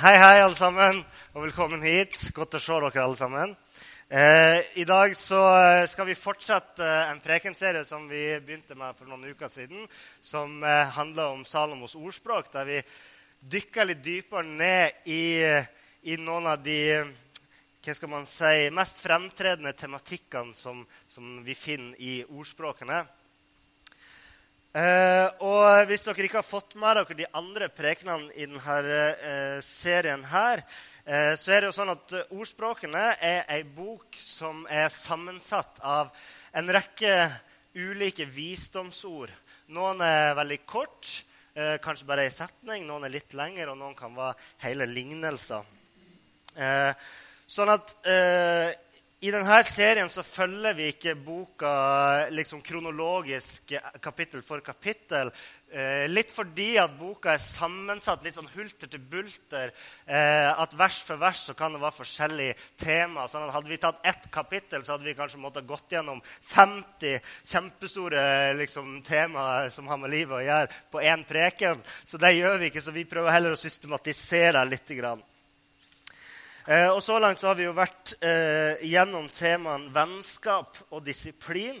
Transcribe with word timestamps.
Hei, 0.00 0.14
hei, 0.16 0.38
alle 0.40 0.56
sammen, 0.56 1.02
og 1.34 1.42
velkommen 1.42 1.82
hit. 1.84 2.14
Godt 2.32 2.54
å 2.56 2.60
se 2.62 2.76
dere 2.86 3.02
alle 3.02 3.18
sammen. 3.20 3.50
Eh, 4.08 4.62
I 4.80 4.86
dag 4.88 5.12
så 5.12 5.40
eh, 5.58 5.82
skal 5.92 6.06
vi 6.08 6.14
fortsette 6.16 6.80
eh, 6.80 7.10
en 7.10 7.20
prekenserie 7.20 7.82
som 7.84 8.06
vi 8.08 8.22
begynte 8.40 8.78
med 8.80 8.96
for 8.96 9.10
noen 9.10 9.26
uker 9.28 9.52
siden, 9.52 9.84
som 10.24 10.64
eh, 10.64 10.94
handler 10.96 11.34
om 11.34 11.44
Salomos 11.44 11.98
ordspråk, 12.00 12.48
der 12.54 12.70
vi 12.70 12.80
dykker 13.52 13.90
litt 13.90 14.00
dypere 14.06 14.48
ned 14.48 15.04
i, 15.12 15.20
i 16.08 16.16
noen 16.16 16.48
av 16.48 16.64
de 16.64 16.80
hva 17.84 17.98
skal 18.00 18.14
man 18.14 18.24
si, 18.30 18.70
mest 18.72 19.04
fremtredende 19.04 19.76
tematikkene 19.76 20.56
som, 20.56 20.80
som 21.12 21.42
vi 21.44 21.52
finner 21.52 22.00
i 22.00 22.22
ordspråkene. 22.24 23.02
Eh, 24.70 25.26
og 25.42 25.88
hvis 25.90 26.04
dere 26.06 26.28
ikke 26.28 26.38
har 26.38 26.46
fått 26.46 26.76
med 26.78 26.94
dere 26.94 27.14
de 27.18 27.26
andre 27.34 27.66
prekenene 27.74 28.30
i 28.38 28.44
denne 28.46 28.98
eh, 29.18 29.56
serien 29.66 30.22
her, 30.30 30.62
eh, 31.02 31.32
så 31.34 31.56
er 31.56 31.64
det 31.64 31.70
jo 31.72 31.74
sånn 31.74 31.90
at 31.90 32.14
Ordspråkene 32.30 33.02
er 33.18 33.50
ei 33.50 33.64
bok 33.66 34.14
som 34.14 34.62
er 34.70 34.86
sammensatt 34.94 35.80
av 35.82 36.12
en 36.54 36.70
rekke 36.70 37.16
ulike 37.74 38.28
visdomsord. 38.30 39.32
Noen 39.74 40.02
er 40.06 40.38
veldig 40.38 40.60
kort, 40.66 41.08
kanskje 41.82 42.06
bare 42.06 42.24
ei 42.26 42.32
setning. 42.34 42.86
Noen 42.86 43.04
er 43.06 43.12
litt 43.14 43.34
lengre, 43.38 43.68
og 43.70 43.78
noen 43.78 43.94
kan 43.98 44.14
være 44.16 44.34
hele 44.64 44.86
lignelser. 44.90 45.66
Sånn 47.46 47.70
at 47.70 47.94
i 49.20 49.28
denne 49.28 49.58
serien 49.68 50.08
så 50.08 50.22
følger 50.24 50.72
vi 50.78 50.86
ikke 50.94 51.12
boka 51.20 51.70
liksom 52.32 52.62
kronologisk 52.64 53.74
kapittel 54.00 54.40
for 54.40 54.62
kapittel. 54.64 55.28
Eh, 55.68 56.06
litt 56.08 56.32
fordi 56.32 56.70
at 56.80 56.94
boka 56.96 57.34
er 57.34 57.42
sammensatt 57.44 58.24
litt 58.24 58.38
sånn 58.38 58.48
hulter 58.54 58.88
til 58.88 59.02
bulter. 59.12 59.74
Eh, 60.08 60.48
at 60.48 60.72
vers 60.72 61.02
for 61.04 61.20
vers 61.20 61.44
så 61.50 61.54
kan 61.58 61.76
det 61.76 61.82
være 61.82 61.98
forskjellige 61.98 62.56
tema. 62.80 63.26
Sånn 63.28 63.52
hadde 63.52 63.68
vi 63.68 63.78
tatt 63.82 64.00
ett 64.08 64.24
kapittel, 64.32 64.86
så 64.86 64.96
hadde 64.96 65.10
vi 65.10 65.14
kanskje 65.18 65.42
måttet 65.44 65.68
gått 65.68 65.92
gjennom 65.92 66.22
50 66.54 67.20
kjempestore 67.44 68.22
liksom, 68.56 69.02
temaer 69.04 69.68
som 69.74 69.90
har 69.92 70.00
med 70.00 70.14
livet 70.16 70.38
å 70.38 70.46
gjøre, 70.46 70.80
på 70.96 71.04
én 71.04 71.28
preken. 71.28 71.84
Så 72.08 72.16
det 72.16 72.38
gjør 72.38 72.56
vi 72.64 72.72
ikke, 72.72 72.82
så 72.88 72.96
vi 72.96 73.04
prøver 73.04 73.36
heller 73.36 73.52
å 73.52 73.64
systematisere 73.68 74.64
litt. 74.64 74.88
Grann. 74.90 75.20
Eh, 76.66 76.90
og 76.90 77.02
Så 77.02 77.18
langt 77.18 77.38
så 77.38 77.48
har 77.48 77.56
vi 77.56 77.64
jo 77.64 77.72
vært 77.72 78.12
eh, 78.20 78.82
gjennom 78.84 79.28
temaene 79.32 79.88
vennskap 79.94 80.76
og 80.90 81.00
disiplin. 81.06 81.78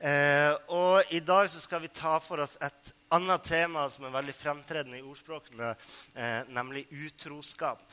Eh, 0.00 0.50
og 0.74 1.12
I 1.14 1.20
dag 1.22 1.46
så 1.50 1.60
skal 1.62 1.84
vi 1.84 1.92
ta 1.94 2.16
for 2.18 2.42
oss 2.42 2.56
et 2.58 2.90
annet 3.14 3.44
tema 3.46 3.84
som 3.90 4.08
er 4.08 4.16
veldig 4.16 4.34
fremtredende 4.34 4.98
i 4.98 5.04
ordspråkene, 5.06 5.74
eh, 6.16 6.40
nemlig 6.50 6.88
utroskap. 6.90 7.84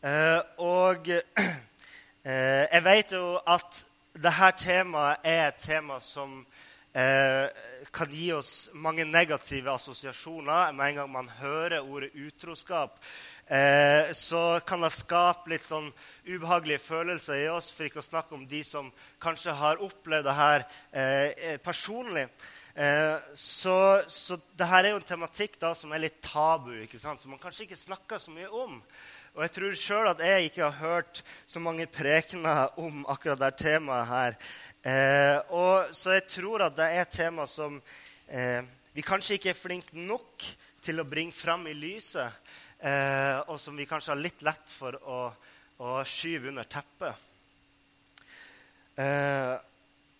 Eh, 0.00 0.40
og 0.64 1.08
eh, 1.12 2.64
jeg 2.64 2.84
vet 2.88 3.12
jo 3.18 3.36
at 3.44 3.84
dette 4.16 4.50
temaet 4.64 5.28
er 5.28 5.48
et 5.50 5.60
tema 5.60 6.00
som 6.00 6.40
kan 6.94 8.12
gi 8.14 8.28
oss 8.30 8.68
mange 8.78 9.02
negative 9.02 9.72
assosiasjoner 9.72 10.70
med 10.70 10.92
en 10.92 10.98
gang 11.00 11.08
man 11.10 11.30
hører 11.40 11.82
ordet 11.82 12.12
utroskap 12.14 13.00
eh, 13.46 14.12
så 14.16 14.60
kan 14.66 14.84
det 14.84 14.92
skape 14.94 15.52
litt 15.52 15.66
sånn 15.68 15.90
ubehagelige 16.26 16.82
følelser 16.84 17.44
i 17.44 17.48
oss, 17.52 17.70
for 17.74 17.88
ikke 17.88 18.02
å 18.02 18.06
snakke 18.06 18.36
om 18.36 18.44
de 18.48 18.62
som 18.66 18.92
kanskje 19.22 19.56
har 19.56 19.82
opplevd 19.84 20.28
det 20.28 20.36
her 20.38 20.66
eh, 20.92 21.30
eh 21.52 21.58
personlig. 21.62 22.28
Så, 23.38 23.74
så 24.10 24.34
her 24.58 24.80
er 24.80 24.88
jo 24.90 24.96
en 24.98 25.04
tematikk 25.06 25.60
da, 25.62 25.68
som 25.78 25.92
er 25.94 26.00
litt 26.02 26.16
tabu, 26.26 26.72
ikke 26.82 26.98
sant? 26.98 27.20
som 27.22 27.30
man 27.30 27.38
kanskje 27.38 27.68
ikke 27.68 27.78
snakker 27.78 28.18
så 28.18 28.34
mye 28.34 28.48
om. 28.50 28.80
Og 29.34 29.42
jeg 29.42 29.50
tror 29.50 29.72
sjøl 29.78 30.08
at 30.12 30.20
jeg 30.22 30.44
ikke 30.46 30.62
har 30.62 30.76
hørt 30.78 31.20
så 31.46 31.58
mange 31.58 31.88
prekener 31.90 32.76
om 32.78 33.00
akkurat 33.10 33.40
det 33.40 33.56
temaet 33.58 34.06
her. 34.06 34.36
Eh, 34.86 35.38
og, 35.50 35.90
så 35.90 36.14
jeg 36.14 36.26
tror 36.30 36.62
at 36.68 36.76
det 36.76 36.86
er 36.86 37.00
et 37.02 37.16
tema 37.16 37.46
som 37.50 37.80
eh, 38.28 38.60
vi 38.94 39.02
kanskje 39.02 39.38
ikke 39.38 39.50
er 39.50 39.58
flinke 39.58 39.98
nok 39.98 40.44
til 40.84 41.02
å 41.02 41.06
bringe 41.08 41.34
fram 41.34 41.66
i 41.66 41.74
lyset 41.74 42.30
eh, 42.84 43.38
og 43.48 43.56
som 43.60 43.76
vi 43.76 43.88
kanskje 43.88 44.12
har 44.12 44.20
litt 44.20 44.44
lett 44.44 44.72
for 44.72 44.98
å, 45.00 45.20
å 45.80 45.94
skyve 46.08 46.52
under 46.52 46.68
teppet. 46.68 47.30
Eh, 49.00 49.54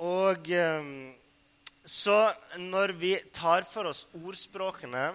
og 0.05 0.51
eh, 0.51 0.89
så 1.85 2.19
når 2.59 2.97
vi 2.99 3.15
tar 3.37 3.67
for 3.69 3.93
oss 3.93 4.07
ordspråkene, 4.17 5.13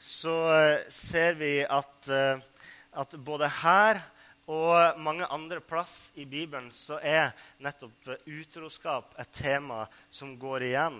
så 0.00 0.36
eh, 0.56 0.88
ser 0.90 1.38
vi 1.38 1.60
at, 1.62 2.08
eh, 2.10 2.40
at 2.98 3.14
både 3.22 3.48
her 3.60 4.02
og 4.50 4.98
mange 4.98 5.28
andre 5.30 5.60
plass 5.62 6.10
i 6.18 6.24
Bibelen 6.26 6.72
så 6.74 6.98
er 6.98 7.30
nettopp 7.62 8.08
utroskap 8.26 9.14
et 9.22 9.30
tema 9.36 9.84
som 10.10 10.32
går 10.40 10.66
igjen. 10.72 10.98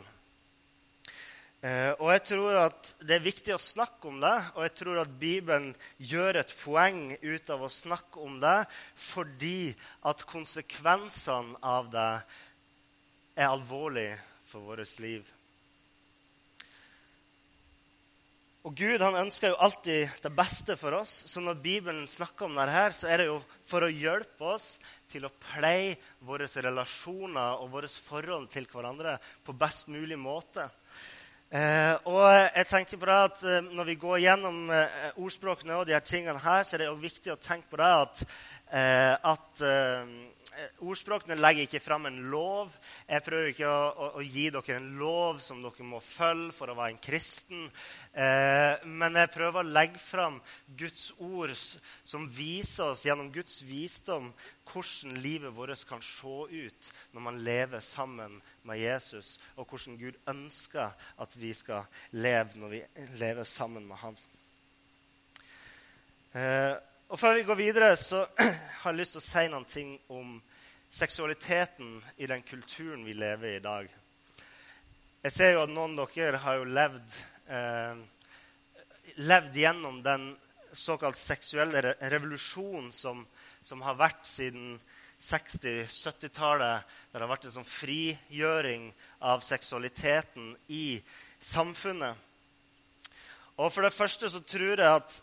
Eh, 1.60 1.92
og 2.00 2.08
jeg 2.14 2.22
tror 2.24 2.56
at 2.56 2.94
Det 3.04 3.18
er 3.18 3.24
viktig 3.24 3.52
å 3.52 3.60
snakke 3.60 4.08
om 4.08 4.20
det, 4.22 4.36
og 4.56 4.62
jeg 4.64 4.72
tror 4.80 5.02
at 5.02 5.10
Bibelen 5.20 5.74
gjør 5.98 6.38
et 6.40 6.54
poeng 6.62 7.10
ut 7.20 7.52
av 7.52 7.66
å 7.66 7.68
snakke 7.68 8.22
om 8.24 8.38
det 8.40 8.62
fordi 8.96 9.74
at 10.08 10.24
konsekvensene 10.24 11.60
av 11.60 11.92
det 11.92 12.12
er 13.36 13.50
alvorlige 13.50 14.16
for 14.48 14.72
vårt 14.72 14.96
liv. 15.04 15.28
Og 18.64 18.74
Gud 18.76 19.00
han 19.00 19.20
ønsker 19.20 19.52
jo 19.52 19.60
alltid 19.60 20.18
det 20.24 20.32
beste 20.36 20.76
for 20.80 20.96
oss, 20.96 21.22
så 21.28 21.44
når 21.44 21.60
Bibelen 21.60 22.08
snakker 22.08 22.48
om 22.48 22.56
dette, 22.56 22.88
så 22.92 23.08
er 23.08 23.20
det 23.20 23.30
jo 23.30 23.38
for 23.68 23.84
å 23.84 23.92
hjelpe 23.92 24.52
oss 24.56 24.74
til 25.12 25.24
å 25.24 25.36
pleie 25.52 25.96
våre 26.24 26.48
relasjoner 26.48 27.60
og 27.60 27.72
vårt 27.76 28.00
forhold 28.04 28.48
til 28.52 28.68
hverandre 28.68 29.18
på 29.44 29.56
best 29.56 29.88
mulig 29.92 30.20
måte. 30.20 30.68
Eh, 31.50 31.94
og 32.06 32.28
jeg 32.30 32.66
tenker 32.70 32.98
på 33.00 33.06
det 33.08 33.14
at 33.26 33.40
eh, 33.42 33.72
Når 33.74 33.86
vi 33.88 33.94
går 33.98 34.20
gjennom 34.22 34.68
eh, 34.70 35.08
ordspråkene, 35.18 35.80
og 35.80 35.88
de 35.88 35.96
her 35.96 36.04
tingene 36.06 36.38
her, 36.38 36.62
så 36.62 36.76
er 36.76 36.84
det 36.84 36.86
jo 36.86 37.00
viktig 37.02 37.32
å 37.34 37.40
tenke 37.42 37.66
på 37.72 37.80
det 37.80 37.88
at, 37.90 38.20
eh, 38.70 39.16
at 39.32 39.64
eh, 39.66 40.12
ordspråkene 40.82 41.36
legger 41.38 41.66
ikke 41.66 41.80
fram 41.82 42.08
en 42.08 42.18
lov. 42.32 42.72
Jeg 43.08 43.22
prøver 43.24 43.50
ikke 43.52 43.68
å, 43.70 43.82
å, 43.90 44.08
å, 44.18 44.24
gi 44.24 44.48
dere 44.52 44.76
en 44.76 44.88
lov 44.98 45.38
som 45.42 45.60
dere 45.62 45.86
må 45.86 46.00
følge 46.04 46.54
for 46.56 46.72
å 46.72 46.76
være 46.78 46.94
en 46.94 47.02
kristen. 47.02 47.68
Eh, 48.12 48.82
men 48.86 49.18
jeg 49.20 49.32
prøver 49.34 49.62
å 49.62 49.74
legge 49.78 50.00
fram 50.02 50.40
Guds 50.78 51.10
ord 51.22 51.54
som 51.54 52.26
viser 52.34 52.90
oss 52.90 53.04
gjennom 53.06 53.30
Guds 53.34 53.60
visdom 53.66 54.32
hvordan 54.70 55.16
livet 55.22 55.54
vårt 55.54 55.86
kan 55.88 56.02
se 56.04 56.36
ut 56.50 56.90
når 57.14 57.24
man 57.24 57.40
lever 57.46 57.82
sammen 57.82 58.36
med 58.66 58.78
Jesus, 58.78 59.38
og 59.56 59.70
hvordan 59.70 59.98
Gud 59.98 60.18
ønsker 60.30 60.92
at 60.94 61.38
vi 61.38 61.54
skal 61.56 61.88
leve 62.12 62.58
når 62.60 62.74
vi 62.74 62.82
lever 63.18 63.48
sammen 63.48 63.86
med 63.88 63.98
Han. 64.04 64.20
Eh, 66.30 66.76
og 67.10 67.18
Før 67.18 67.34
vi 67.34 67.42
går 67.42 67.56
videre, 67.58 67.96
så 67.98 68.20
har 68.82 68.92
jeg 68.92 68.96
lyst 69.00 69.16
til 69.16 69.18
å 69.18 69.24
si 69.24 69.42
noen 69.50 69.64
ting 69.66 69.88
om 70.14 70.36
seksualiteten 70.94 71.96
i 72.22 72.28
den 72.30 72.44
kulturen 72.46 73.02
vi 73.02 73.16
lever 73.18 73.48
i 73.48 73.56
i 73.58 73.62
dag. 73.64 73.88
Jeg 75.24 75.32
ser 75.34 75.56
jo 75.56 75.64
at 75.64 75.72
noen 75.74 75.98
av 75.98 76.12
dere 76.14 76.38
har 76.38 76.60
jo 76.60 76.68
levd, 76.70 77.16
eh, 77.50 77.98
levd 79.26 79.58
gjennom 79.58 79.98
den 80.04 80.28
såkalt 80.70 81.18
seksuelle 81.18 81.96
revolusjonen 81.98 82.92
som, 82.94 83.24
som 83.58 83.82
har 83.82 83.98
vært 83.98 84.30
siden 84.30 84.76
60-70-tallet, 85.18 86.86
der 87.10 87.18
det 87.18 87.26
har 87.26 87.32
vært 87.32 87.48
en 87.50 87.56
sånn 87.56 87.66
frigjøring 87.66 88.86
av 89.18 89.42
seksualiteten 89.42 90.54
i 90.70 91.00
samfunnet. 91.42 92.14
Og 93.58 93.66
For 93.74 93.82
det 93.82 93.92
første 93.98 94.30
så 94.30 94.44
tror 94.46 94.78
jeg 94.78 94.94
at 95.02 95.18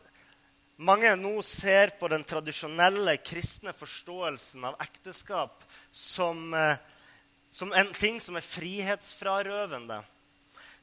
mange 0.77 1.15
nå 1.17 1.41
ser 1.41 1.95
på 1.97 2.09
den 2.11 2.23
tradisjonelle 2.27 3.17
kristne 3.25 3.73
forståelsen 3.73 4.65
av 4.69 4.77
ekteskap 4.83 5.63
som, 5.91 6.53
eh, 6.53 6.77
som 7.51 7.73
en 7.73 7.93
ting 7.93 8.21
som 8.21 8.37
er 8.37 8.45
frihetsfrarøvende. 8.45 10.03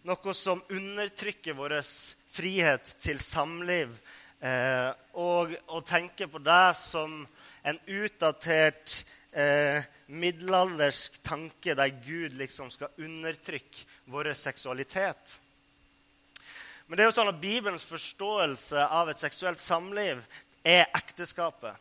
Noe 0.04 0.34
som 0.34 0.62
undertrykker 0.68 1.54
vår 1.54 1.78
frihet 2.30 2.94
til 3.00 3.18
samliv. 3.18 3.94
Eh, 4.40 4.90
og, 5.14 5.54
å 5.68 5.80
tenke 5.80 6.26
på 6.28 6.42
det 6.42 6.76
som 6.76 7.22
en 7.64 7.78
utdatert 7.86 9.04
eh, 9.32 9.80
middelaldersk 10.06 11.22
tanke 11.24 11.74
der 11.78 11.94
Gud 12.04 12.34
liksom 12.36 12.68
skal 12.70 12.92
undertrykke 12.98 13.86
vår 14.12 14.34
seksualitet. 14.36 15.38
Men 16.86 16.96
det 16.96 17.04
er 17.04 17.08
jo 17.08 17.16
sånn 17.16 17.30
at 17.32 17.40
Bibelens 17.40 17.86
forståelse 17.88 18.88
av 18.92 19.08
et 19.08 19.20
seksuelt 19.22 19.62
samliv 19.62 20.20
er 20.64 20.84
ekteskapet. 20.96 21.76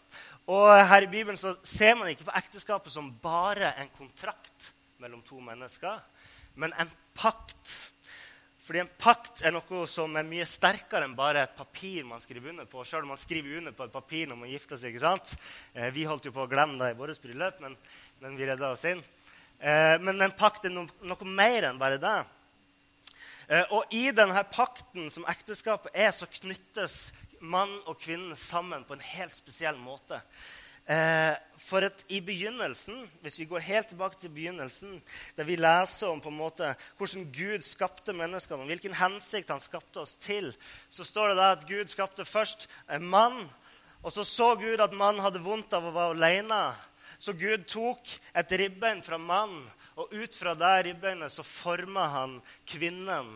Og 0.51 0.67
her 0.75 1.05
i 1.05 1.11
Bibelen 1.11 1.39
så 1.39 1.53
ser 1.63 1.95
man 1.95 2.09
ikke 2.11 2.27
på 2.27 2.35
ekteskapet 2.35 2.91
som 2.91 3.13
bare 3.23 3.73
en 3.79 3.91
kontrakt 3.95 4.73
mellom 5.03 5.21
to 5.27 5.39
mennesker, 5.43 6.01
men 6.59 6.75
en 6.79 6.91
pakt. 7.15 7.71
Fordi 8.63 8.79
en 8.79 8.91
pakt 8.99 9.41
er 9.43 9.51
noe 9.51 9.83
som 9.91 10.15
er 10.15 10.27
mye 10.27 10.45
sterkere 10.47 11.07
enn 11.07 11.15
bare 11.15 11.41
et 11.43 11.55
papir 11.55 12.05
man 12.07 12.21
skriver 12.23 12.53
under 12.53 12.67
på. 12.67 12.83
Selv 12.87 13.03
om 13.03 13.11
man 13.11 13.19
skriver 13.19 13.57
under 13.59 13.75
på 13.75 13.87
et 13.87 13.95
papir 13.95 14.29
når 14.29 14.39
man 14.39 14.51
gifter 14.51 14.79
seg. 14.79 14.93
ikke 14.93 15.03
sant? 15.03 15.33
Eh, 15.75 15.89
vi 15.95 16.05
holdt 16.07 16.29
jo 16.29 16.35
på 16.35 16.45
å 16.45 16.51
glemme 16.51 16.79
det 16.79 16.93
i 16.93 16.99
vårt 16.99 17.19
bryllup, 17.23 17.59
men, 17.63 17.75
men, 18.23 18.37
vi 18.39 18.47
redda 18.47 18.71
oss 18.71 18.85
inn. 18.87 19.03
Eh, 19.59 19.97
men 19.99 20.15
en 20.23 20.35
pakt 20.39 20.67
er 20.67 20.75
no, 20.75 20.85
noe 21.03 21.27
mer 21.27 21.67
enn 21.67 21.81
bare 21.81 21.99
det. 21.99 22.17
Eh, 23.49 23.65
og 23.75 23.91
i 23.91 24.09
denne 24.15 24.43
pakten 24.51 25.09
som 25.11 25.27
ekteskapet 25.29 25.95
er, 25.95 26.11
så 26.15 26.29
knyttes 26.31 27.13
mann 27.43 27.73
og 27.89 27.99
kvinne 27.99 28.35
sammen 28.39 28.85
på 28.87 28.95
en 28.95 29.07
helt 29.13 29.35
spesiell 29.35 29.79
måte. 29.81 30.21
Eh, 30.83 31.35
for 31.59 31.85
at 31.87 32.01
i 32.11 32.19
begynnelsen, 32.19 32.97
hvis 33.23 33.37
vi 33.39 33.47
går 33.47 33.63
helt 33.63 33.87
tilbake 33.87 34.19
til 34.19 34.33
begynnelsen, 34.35 35.01
der 35.37 35.47
vi 35.47 35.55
leser 35.55 36.11
om 36.11 36.21
på 36.21 36.31
en 36.31 36.39
måte 36.39 36.73
hvordan 36.97 37.29
Gud 37.31 37.63
skapte 37.63 38.15
menneskene, 38.15 38.65
og 38.65 38.71
hvilken 38.71 38.95
hensikt 38.99 39.51
han 39.51 39.63
skapte 39.63 40.03
oss 40.03 40.17
til, 40.19 40.51
så 40.89 41.07
står 41.07 41.31
det 41.31 41.37
der 41.37 41.55
at 41.55 41.67
Gud 41.67 41.87
skapte 41.87 42.25
først 42.25 42.67
en 42.91 43.07
mann. 43.07 43.45
Og 44.03 44.11
så 44.11 44.23
så 44.23 44.55
Gud 44.55 44.83
at 44.83 44.93
mannen 44.93 45.23
hadde 45.23 45.43
vondt 45.43 45.71
av 45.73 45.87
å 45.87 45.95
være 45.95 46.17
alene. 46.17 46.63
Så 47.19 47.31
Gud 47.39 47.63
tok 47.71 48.09
et 48.35 48.51
ribbein 48.51 48.99
fra 49.03 49.17
mannen, 49.17 49.63
og 49.95 50.13
ut 50.13 50.35
fra 50.35 50.55
det 50.57 50.73
ribbeinet 50.87 51.33
så 51.33 51.45
former 51.45 52.09
han 52.13 52.37
kvinnen, 52.69 53.29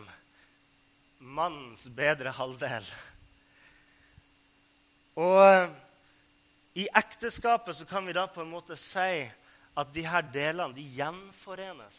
mannens 1.18 1.86
bedre 1.94 2.32
halvdel. 2.34 2.86
Og 5.18 6.78
i 6.78 6.86
ekteskapet 6.98 7.74
så 7.76 7.86
kan 7.90 8.06
vi 8.06 8.14
da 8.14 8.28
på 8.30 8.44
en 8.44 8.52
måte 8.52 8.78
si 8.78 9.26
at 9.78 9.90
de 9.94 10.04
her 10.06 10.26
delene 10.34 10.74
de 10.74 10.84
gjenforenes. 10.98 11.98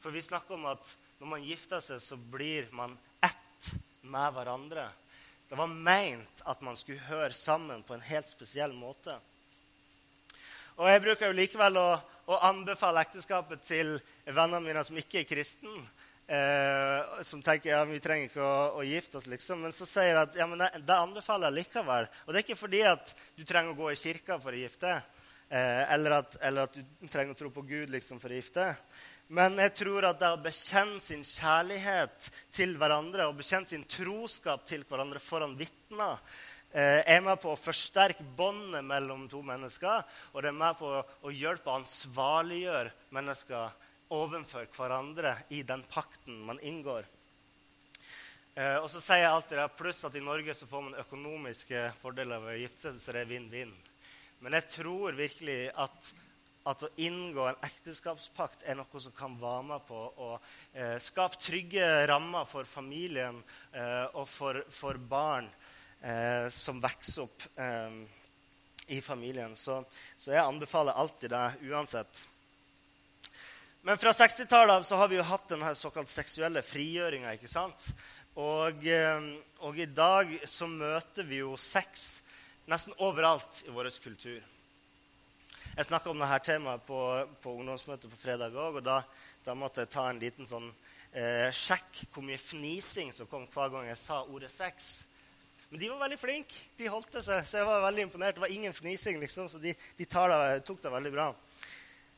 For 0.00 0.12
vi 0.12 0.24
snakker 0.24 0.56
om 0.56 0.68
at 0.72 0.94
når 1.20 1.32
man 1.34 1.44
gifter 1.44 1.82
seg, 1.84 2.00
så 2.00 2.16
blir 2.16 2.68
man 2.72 2.96
ett 3.24 3.72
med 4.08 4.32
hverandre. 4.36 4.86
Det 5.50 5.58
var 5.58 5.68
meint 5.68 6.40
at 6.48 6.62
man 6.64 6.78
skulle 6.78 7.04
høre 7.08 7.36
sammen 7.36 7.82
på 7.84 7.96
en 7.96 8.04
helt 8.08 8.28
spesiell 8.30 8.72
måte. 8.72 9.18
Og 10.78 10.90
Jeg 10.90 11.02
bruker 11.04 11.30
jo 11.30 11.36
likevel 11.36 11.78
å, 11.80 11.88
å 12.30 12.38
anbefale 12.50 13.02
ekteskapet 13.04 13.64
til 13.66 13.96
vennene 14.26 14.62
mine 14.64 14.84
som 14.86 14.98
ikke 15.00 15.22
er 15.22 15.28
kristen, 15.28 15.82
eh, 16.30 17.22
som 17.26 17.42
tenker 17.42 17.72
ja, 17.72 17.82
vi 17.88 18.00
trenger 18.02 18.30
ikke 18.30 18.44
å, 18.44 18.58
å, 18.78 18.84
gifte 18.86 19.18
oss, 19.18 19.28
liksom. 19.30 19.64
Men 19.66 19.74
så 19.76 19.88
sier 19.88 20.12
jeg 20.12 20.20
at 20.22 20.38
ja, 20.38 20.46
men 20.50 20.62
det, 20.62 20.70
det, 20.78 20.96
anbefaler 20.96 21.50
jeg 21.50 21.64
likevel. 21.64 22.10
Og 22.24 22.32
det 22.32 22.40
er 22.40 22.46
ikke 22.46 22.62
fordi 22.62 22.84
at 22.88 23.14
du 23.36 23.44
trenger 23.44 23.74
å 23.74 23.80
gå 23.82 23.90
i 23.92 24.00
kirka 24.00 24.38
for 24.42 24.54
å 24.54 24.62
gifte 24.62 24.94
eh, 24.94 25.84
eller, 25.96 26.20
at, 26.20 26.38
eller, 26.40 26.68
at, 26.68 26.78
du 26.78 27.08
trenger 27.10 27.34
å 27.34 27.40
tro 27.40 27.52
på 27.54 27.66
Gud 27.68 27.94
liksom, 27.94 28.22
for 28.22 28.32
å 28.32 28.38
gifte. 28.38 28.68
Men 29.30 29.54
jeg 29.62 29.76
tror 29.78 30.08
at 30.08 30.18
det 30.18 30.30
å 30.34 30.40
bekjenne 30.42 30.98
sin 31.02 31.20
kjærlighet 31.22 32.30
til 32.50 32.72
hverandre 32.78 33.28
og 33.30 33.36
bekjenne 33.38 33.70
sin 33.70 33.84
troskap 33.86 34.64
til 34.66 34.82
hverandre 34.88 35.22
foran 35.22 35.54
vitner 35.58 36.18
er 36.72 37.22
med 37.24 37.40
på 37.42 37.50
å 37.50 37.58
forsterke 37.58 38.22
båndet 38.36 38.84
mellom 38.86 39.24
to 39.28 39.40
mennesker, 39.42 40.04
og 40.32 40.42
det 40.42 40.52
er 40.52 40.58
med 40.60 40.76
på 40.78 40.90
å 41.00 41.32
hjelpe 41.34 41.66
og 41.66 41.80
ansvarliggjøre 41.80 42.92
mennesker 43.16 43.88
overfor 44.14 44.66
hverandre 44.74 45.34
i 45.54 45.62
den 45.66 45.82
pakten 45.90 46.38
man 46.46 46.60
inngår. 46.62 47.06
Eh, 48.54 48.76
og 48.82 48.88
så 48.90 49.00
sier 49.02 49.22
jeg 49.22 49.30
alltid 49.30 49.60
det, 49.60 49.68
Pluss 49.78 50.02
at 50.04 50.16
i 50.18 50.24
Norge 50.24 50.54
så 50.56 50.66
får 50.68 50.82
man 50.88 50.98
økonomiske 50.98 51.84
fordeler 52.00 52.42
ved 52.42 52.56
å 52.56 52.62
gifte 52.64 52.88
seg, 52.88 52.98
så 52.98 53.14
det 53.14 53.22
er 53.22 53.30
vinn-vinn. 53.30 53.70
Men 54.42 54.56
jeg 54.58 54.66
tror 54.74 55.14
virkelig 55.14 55.58
at, 55.78 56.10
at, 56.66 56.82
å 56.82 56.90
inngå 57.00 57.46
en 57.46 57.60
ekteskapspakt 57.68 58.64
er 58.66 58.80
noe 58.80 59.02
som 59.04 59.14
kan 59.14 59.36
være 59.38 59.66
med 59.70 59.86
på 59.86 60.00
å 60.00 60.30
eh, 60.74 60.96
skape 61.02 61.38
trygge 61.40 61.86
rammer 62.10 62.48
for 62.50 62.66
familien 62.66 63.38
eh, 63.70 64.06
og 64.18 64.26
for, 64.28 64.64
for 64.74 64.98
barn 64.98 65.48
eh, 66.02 66.48
som 66.52 66.80
vokser 66.80 67.22
opp 67.22 67.46
eh, 67.56 68.00
i 68.90 69.00
familien. 69.00 69.56
Så, 69.56 69.84
så 70.16 70.34
jeg 70.34 70.44
anbefaler 70.44 70.92
alltid 70.92 71.30
det 71.30 71.46
uansett. 71.70 72.26
Men 73.82 73.98
fra 73.98 74.12
60-tallet 74.12 74.86
så 74.86 74.96
har 75.00 75.08
vi 75.08 75.16
jo 75.16 75.24
hatt 75.24 75.48
denne 75.48 75.72
såkalt 75.74 76.10
seksuelle 76.12 76.62
frigjøringa. 76.62 77.32
Og, 78.40 78.86
eh, 78.86 79.28
og, 79.64 79.78
i 79.78 79.86
dag 79.86 80.32
så 80.44 80.68
møter 80.68 81.24
vi 81.26 81.40
jo 81.40 81.56
sex 81.56 82.20
nesten 82.70 82.94
overalt 83.00 83.64
i 83.66 83.72
vår 83.74 83.88
kultur. 84.02 84.40
Jeg 85.70 85.86
snakka 85.86 86.10
om 86.10 86.20
dette 86.20 86.44
temaet 86.44 86.84
på, 86.84 87.00
på 87.42 87.54
ungdomsmøtet 87.56 88.10
på 88.10 88.20
fredag 88.20 88.54
òg. 88.54 88.80
Og 88.80 88.84
da, 88.84 89.00
da, 89.46 89.54
måtte 89.54 89.86
jeg 89.86 89.94
ta 89.94 90.08
en 90.10 90.20
liten 90.20 90.48
sånn 90.48 90.68
eh, 91.14 91.48
sjekk 91.54 92.04
hvor 92.12 92.26
mye 92.26 92.38
fnising 92.38 93.14
som 93.16 93.30
kom 93.30 93.48
hver 93.48 93.72
gang 93.72 93.88
jeg 93.88 94.02
sa 94.02 94.20
ordet 94.26 94.52
sex. 94.52 94.90
Men 95.70 95.78
de 95.78 95.88
var 95.88 96.00
veldig 96.02 96.18
flinke. 96.18 96.62
De 96.80 96.88
holdt 96.90 97.12
det 97.14 97.20
seg, 97.22 97.44
så 97.46 97.60
jeg 97.60 97.66
var 97.68 97.84
veldig 97.84 98.08
imponert. 98.08 98.34
Det 98.34 98.42
var 98.42 98.50
ingen 98.50 98.72
fnising, 98.74 99.20
liksom, 99.22 99.46
så 99.52 99.58
de, 99.62 99.70
de 99.98 100.06
det, 100.06 100.64
tok 100.66 100.80
det 100.82 100.90
veldig 100.90 101.12
bra. 101.14 101.26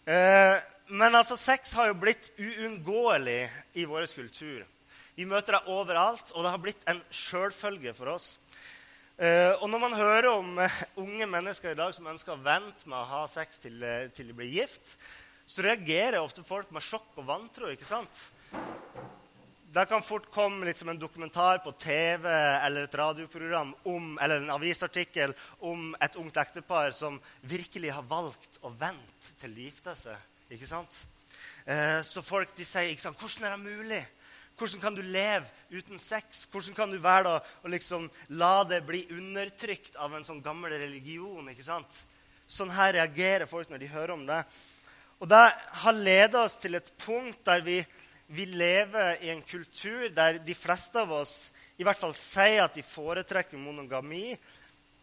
Eh, 0.09 0.55
men 0.97 1.15
altså, 1.19 1.37
sex 1.37 1.75
har 1.77 1.91
jo 1.91 1.99
blitt 2.01 2.31
uunngåelig 2.41 3.43
i 3.77 3.85
vår 3.85 4.09
kultur. 4.17 4.65
Vi 5.19 5.27
møter 5.29 5.59
det 5.59 5.69
overalt, 5.69 6.33
og 6.33 6.47
det 6.47 6.55
har 6.55 6.63
blitt 6.65 6.89
en 6.89 7.03
sjølfølge 7.13 7.93
for 7.99 8.15
oss. 8.15 8.39
Eh, 9.21 9.53
og 9.61 9.69
når 9.69 9.85
man 9.85 9.99
hører 10.01 10.31
om 10.33 10.57
eh, 10.65 10.83
unge 11.05 11.29
mennesker 11.29 11.75
i 11.75 11.79
dag 11.79 11.93
som 11.93 12.09
ønsker 12.09 12.33
å 12.33 12.41
vente 12.41 12.89
med 12.89 13.03
å 13.03 13.11
ha 13.11 13.27
sex 13.29 13.61
til, 13.61 13.85
til 14.17 14.33
de 14.33 14.39
blir 14.39 14.49
gift, 14.63 14.97
så 15.45 15.69
reagerer 15.69 16.23
ofte 16.23 16.41
folk 16.47 16.73
med 16.73 16.89
sjokk 16.89 17.21
og 17.21 17.29
vantro. 17.29 17.69
ikke 17.69 17.85
sant? 17.85 18.25
Det 19.73 19.87
kan 19.87 20.03
fort 20.03 20.31
komme 20.31 20.67
liksom 20.67 20.89
en 20.89 20.99
dokumentar 20.99 21.59
på 21.59 21.73
TV 21.73 22.29
eller 22.29 22.83
et 22.83 22.95
radioprogram 22.95 23.71
om, 23.83 24.19
eller 24.21 24.43
en 24.43 24.51
avisartikkel 24.53 25.33
om 25.65 25.95
et 25.97 26.17
ungt 26.21 26.37
ektepar 26.37 26.91
som 26.93 27.17
virkelig 27.49 27.95
har 27.97 28.05
valgt 28.05 28.59
å 28.61 28.69
vente 28.69 29.33
til 29.41 29.55
de 29.57 29.71
gifter 29.71 29.97
seg. 29.97 30.27
Ikke 30.53 30.69
sant? 30.69 30.99
Eh, 31.65 32.03
så 32.05 32.21
folk 32.21 32.53
de 32.59 32.67
sier 32.69 32.91
ikke 32.93 33.07
sant, 33.07 33.17
'Hvordan 33.17 33.47
er 33.47 33.57
det 33.57 33.65
mulig?' 33.65 34.07
Hvordan 34.59 34.81
kan 34.81 34.95
du 34.95 35.03
leve 35.03 35.47
uten 35.71 35.99
sex? 35.99 36.47
Hvordan 36.53 36.75
kan 36.75 36.91
du 36.91 36.99
være 36.99 37.23
da, 37.25 37.41
og 37.63 37.71
liksom 37.71 38.11
la 38.29 38.65
det 38.65 38.87
bli 38.87 39.07
undertrykt 39.11 39.97
av 39.97 40.15
en 40.15 40.25
sånn 40.25 40.43
gammel 40.43 40.73
religion? 40.73 41.49
ikke 41.49 41.65
sant? 41.65 42.05
Sånn 42.47 42.71
her 42.71 42.93
reagerer 42.93 43.47
folk 43.47 43.71
når 43.71 43.79
de 43.79 43.89
hører 43.89 44.11
om 44.11 44.27
det. 44.27 44.45
Og 45.21 45.29
det 45.29 45.55
har 45.71 45.93
ledet 45.93 46.35
oss 46.35 46.57
til 46.57 46.75
et 46.75 46.93
punkt 46.99 47.45
der 47.45 47.61
vi 47.63 47.87
vi 48.33 48.47
lever 48.49 49.21
i 49.25 49.31
en 49.33 49.43
kultur 49.45 50.09
der 50.15 50.39
de 50.41 50.55
fleste 50.57 51.01
av 51.03 51.13
oss 51.13 51.51
i 51.77 51.85
hvert 51.85 51.99
fall 51.99 52.15
sier 52.17 52.63
at 52.65 52.77
de 52.77 52.85
foretrekker 52.85 53.61
monogami, 53.61 54.33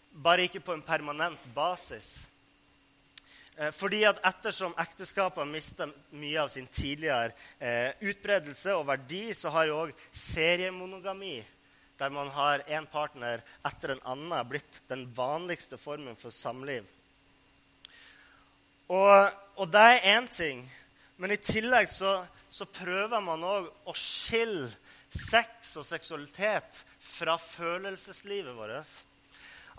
bare 0.09 0.47
ikke 0.47 0.61
på 0.63 0.73
en 0.73 0.85
permanent 0.85 1.41
basis. 1.53 2.29
Eh, 3.57 3.71
fordi 3.75 4.03
at 4.07 4.21
Ettersom 4.25 4.73
ekteskapet 4.79 5.43
har 5.43 5.49
mistet 5.49 5.93
mye 6.15 6.39
av 6.41 6.49
sin 6.53 6.67
tidligere 6.71 7.33
eh, 7.59 7.91
utbredelse 8.09 8.77
og 8.77 8.87
verdi, 8.87 9.25
så 9.35 9.51
har 9.53 9.67
jo 9.67 9.79
òg 9.83 9.93
seriemonogami, 10.15 11.37
der 11.99 12.15
man 12.15 12.31
har 12.31 12.63
én 12.71 12.87
partner 12.87 13.43
etter 13.67 13.93
en 13.93 14.05
annen, 14.15 14.47
blitt 14.47 14.81
den 14.87 15.03
vanligste 15.17 15.77
formen 15.77 16.15
for 16.17 16.31
samliv. 16.31 16.87
Og, 18.89 19.35
og 19.59 19.67
det 19.69 19.85
er 19.85 20.07
én 20.15 20.29
ting, 20.31 20.63
men 21.19 21.35
i 21.35 21.41
tillegg 21.43 21.91
så 21.91 22.21
så 22.49 22.65
prøver 22.65 23.21
man 23.21 23.43
òg 23.45 23.67
å 23.85 23.93
skille 23.97 24.69
sex 25.09 25.75
og 25.79 25.85
seksualitet 25.85 26.83
fra 27.01 27.37
følelseslivet 27.41 28.55
vårt. 28.57 28.89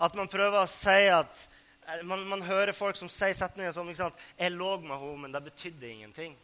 At 0.01 0.15
man 0.17 0.31
prøver 0.31 0.63
å 0.63 0.69
si 0.69 1.07
at 1.11 1.47
eh, 1.87 2.03
Man, 2.07 2.23
man 2.29 2.41
hører 2.41 2.73
folk 2.73 2.95
som 2.95 3.09
sier 3.11 3.35
setninger 3.37 3.73
som 3.75 3.89
ikke 3.89 4.03
sant, 4.03 4.23
'Jeg 4.37 4.55
lå 4.55 4.77
med 4.79 4.97
henne, 4.97 5.21
men 5.21 5.31
det 5.31 5.43
betydde 5.43 5.87
ingenting'. 5.89 6.35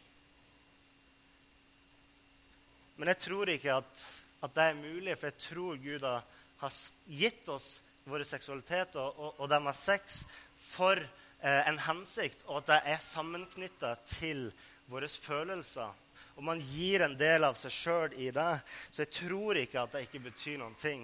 Men 2.96 3.08
jeg 3.08 3.18
tror 3.18 3.48
ikke 3.48 3.74
at, 3.74 4.00
at, 4.42 4.54
det 4.54 4.62
er 4.62 4.74
mulig, 4.74 5.18
for 5.18 5.26
jeg 5.26 5.38
tror 5.38 5.76
Gud 5.76 6.02
har 6.02 6.72
gitt 7.06 7.48
oss 7.48 7.80
vår 8.04 8.24
seksualitet 8.26 8.96
og, 8.96 9.18
og, 9.18 9.40
og 9.40 9.48
det 9.48 9.62
med 9.62 9.76
sex 9.76 10.24
for 10.58 10.98
eh, 10.98 11.68
en 11.68 11.78
hensikt, 11.78 12.42
og 12.46 12.56
at 12.56 12.66
det 12.66 12.80
er 12.84 13.04
sammenknytta 13.04 13.94
til 14.18 14.48
våre 14.90 15.08
følelser 15.08 15.94
og 16.38 16.44
man 16.46 16.60
gir 16.62 17.02
en 17.02 17.16
del 17.18 17.42
av 17.42 17.56
seg 17.58 17.72
sjøl 17.74 18.12
i 18.22 18.28
det. 18.30 18.52
Så 18.94 19.02
jeg 19.02 19.10
tror 19.16 19.58
ikke 19.58 19.82
at 19.82 19.96
det 19.96 20.04
ikke 20.06 20.20
betyr 20.28 20.60
noen 20.60 20.76
ting. 20.78 21.02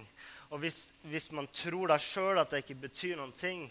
Og 0.55 0.61
hvis, 0.63 0.85
hvis 1.11 1.33
man 1.35 1.49
tror 1.51 1.91
da 1.91 1.97
sjøl 1.99 2.39
at 2.39 2.53
det 2.53 2.61
ikke 2.63 2.77
betyr 2.85 3.17
noen 3.19 3.33
ting, 3.35 3.65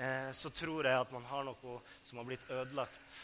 eh, 0.00 0.30
så 0.32 0.48
tror 0.48 0.88
jeg 0.88 0.96
at 0.96 1.12
man 1.12 1.26
har 1.28 1.44
noe 1.44 1.74
som 2.00 2.22
har 2.22 2.28
blitt 2.30 2.46
ødelagt 2.48 3.18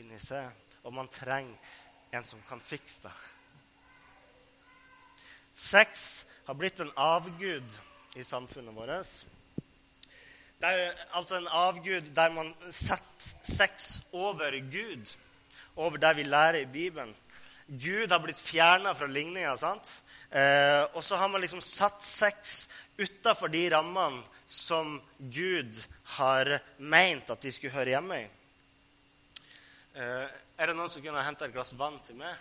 inni 0.00 0.16
seg. 0.24 0.48
Og 0.88 0.96
man 0.96 1.10
trenger 1.12 2.16
en 2.16 2.24
som 2.24 2.40
kan 2.48 2.62
fikse 2.64 3.04
det. 3.04 3.12
Sex 5.52 6.24
har 6.46 6.56
blitt 6.56 6.80
en 6.80 6.94
avgud 6.96 7.76
i 8.16 8.24
samfunnet 8.24 8.72
vårt. 8.72 9.10
Det 10.64 10.70
er 10.70 10.96
altså 11.12 11.36
en 11.36 11.50
avgud 11.52 12.08
der 12.16 12.32
man 12.32 12.54
setter 12.70 13.36
sex 13.44 14.00
over 14.12 14.56
Gud, 14.72 15.12
over 15.76 16.00
det 16.00 16.16
vi 16.16 16.24
lærer 16.24 16.62
i 16.62 16.72
Bibelen. 16.72 17.12
Gud 17.66 18.12
har 18.12 18.20
blitt 18.20 18.40
fjerna 18.40 18.94
fra 18.94 19.06
ligninga. 19.06 19.54
Eh, 20.30 20.82
og 20.92 21.04
så 21.04 21.16
har 21.16 21.28
man 21.28 21.40
liksom 21.40 21.62
satt 21.64 22.02
sex 22.04 22.68
utafor 22.96 23.48
de 23.48 23.66
rammene 23.70 24.22
som 24.46 24.98
Gud 25.18 25.78
har 26.18 26.58
meint 26.78 27.30
at 27.30 27.42
de 27.42 27.52
skulle 27.52 27.74
høre 27.74 27.96
hjemme 27.96 28.20
i. 28.20 28.26
Eh, 29.94 30.26
er 30.58 30.70
det 30.70 30.76
noen 30.76 30.90
som 30.90 31.02
kunne 31.02 31.22
hente 31.24 31.46
et 31.46 31.54
glass 31.54 31.74
vann 31.78 32.00
til 32.04 32.18
meg? 32.20 32.34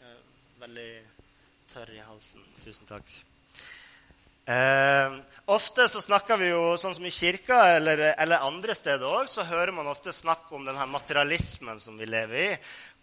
Eh, 0.00 0.20
veldig 0.62 0.92
tørr 1.72 1.92
i 1.94 2.04
halsen. 2.04 2.46
Tusen 2.64 2.88
takk. 2.88 3.10
Eh, 4.50 5.16
ofte 5.52 5.84
så 5.88 6.00
snakker 6.02 6.38
vi 6.40 6.48
jo, 6.48 6.62
sånn 6.80 6.94
som 6.96 7.04
i 7.06 7.12
kirka 7.14 7.60
eller, 7.76 8.00
eller 8.18 8.46
andre 8.46 8.74
steder 8.74 9.06
òg, 9.06 9.28
så 9.30 9.44
hører 9.46 9.74
man 9.76 9.90
ofte 9.90 10.14
snakk 10.16 10.48
om 10.56 10.64
denne 10.66 10.86
materialismen 10.90 11.78
som 11.82 11.98
vi 12.00 12.08
lever 12.08 12.40
i 12.48 12.48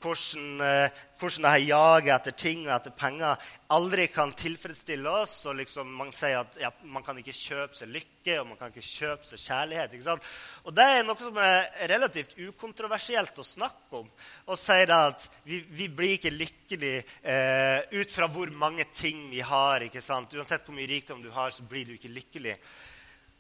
hvordan, 0.02 0.62
eh, 0.62 0.90
hvordan 1.20 1.44
det 1.44 1.52
her 1.52 1.64
jaget 1.68 2.14
etter 2.16 2.36
ting 2.38 2.66
og 2.68 2.74
etter 2.76 2.94
penger 2.94 3.48
aldri 3.74 4.08
kan 4.14 4.34
tilfredsstille 4.38 5.10
oss. 5.10 5.46
og 5.46 5.56
liksom 5.56 5.88
Man 5.88 6.12
sier 6.14 6.40
at 6.40 6.58
ja, 6.62 6.70
man 6.84 7.04
kan 7.04 7.18
ikke 7.18 7.34
kjøpe 7.34 7.76
seg 7.76 7.90
lykke 7.90 8.40
og 8.40 8.48
man 8.48 8.58
kan 8.58 8.70
ikke 8.72 8.86
kjøpe 8.86 9.26
seg 9.26 9.40
kjærlighet. 9.40 9.94
ikke 9.94 10.04
sant? 10.04 10.28
Og 10.66 10.76
Det 10.76 10.84
er 10.84 11.04
noe 11.04 11.18
som 11.20 11.38
er 11.38 11.88
relativt 11.90 12.38
ukontroversielt 12.38 13.40
å 13.40 13.44
snakke 13.44 14.04
om. 14.04 14.10
Og 14.48 14.58
sier 14.58 14.94
at 14.94 15.30
vi, 15.44 15.64
vi, 15.70 15.88
blir 15.88 16.18
ikke 16.18 16.36
lykkelige 16.36 17.04
eh, 17.24 17.82
ut 17.98 18.12
fra 18.12 18.28
hvor 18.28 18.52
mange 18.52 18.86
ting 18.94 19.30
vi 19.32 19.42
har. 19.42 19.82
ikke 19.82 20.02
sant? 20.02 20.34
Uansett 20.34 20.66
hvor 20.66 20.78
mye 20.78 20.88
rikdom 20.88 21.24
du 21.24 21.32
har, 21.32 21.52
så 21.52 21.64
blir 21.64 21.86
du 21.86 21.98
ikke 21.98 22.14
lykkelig. 22.14 22.58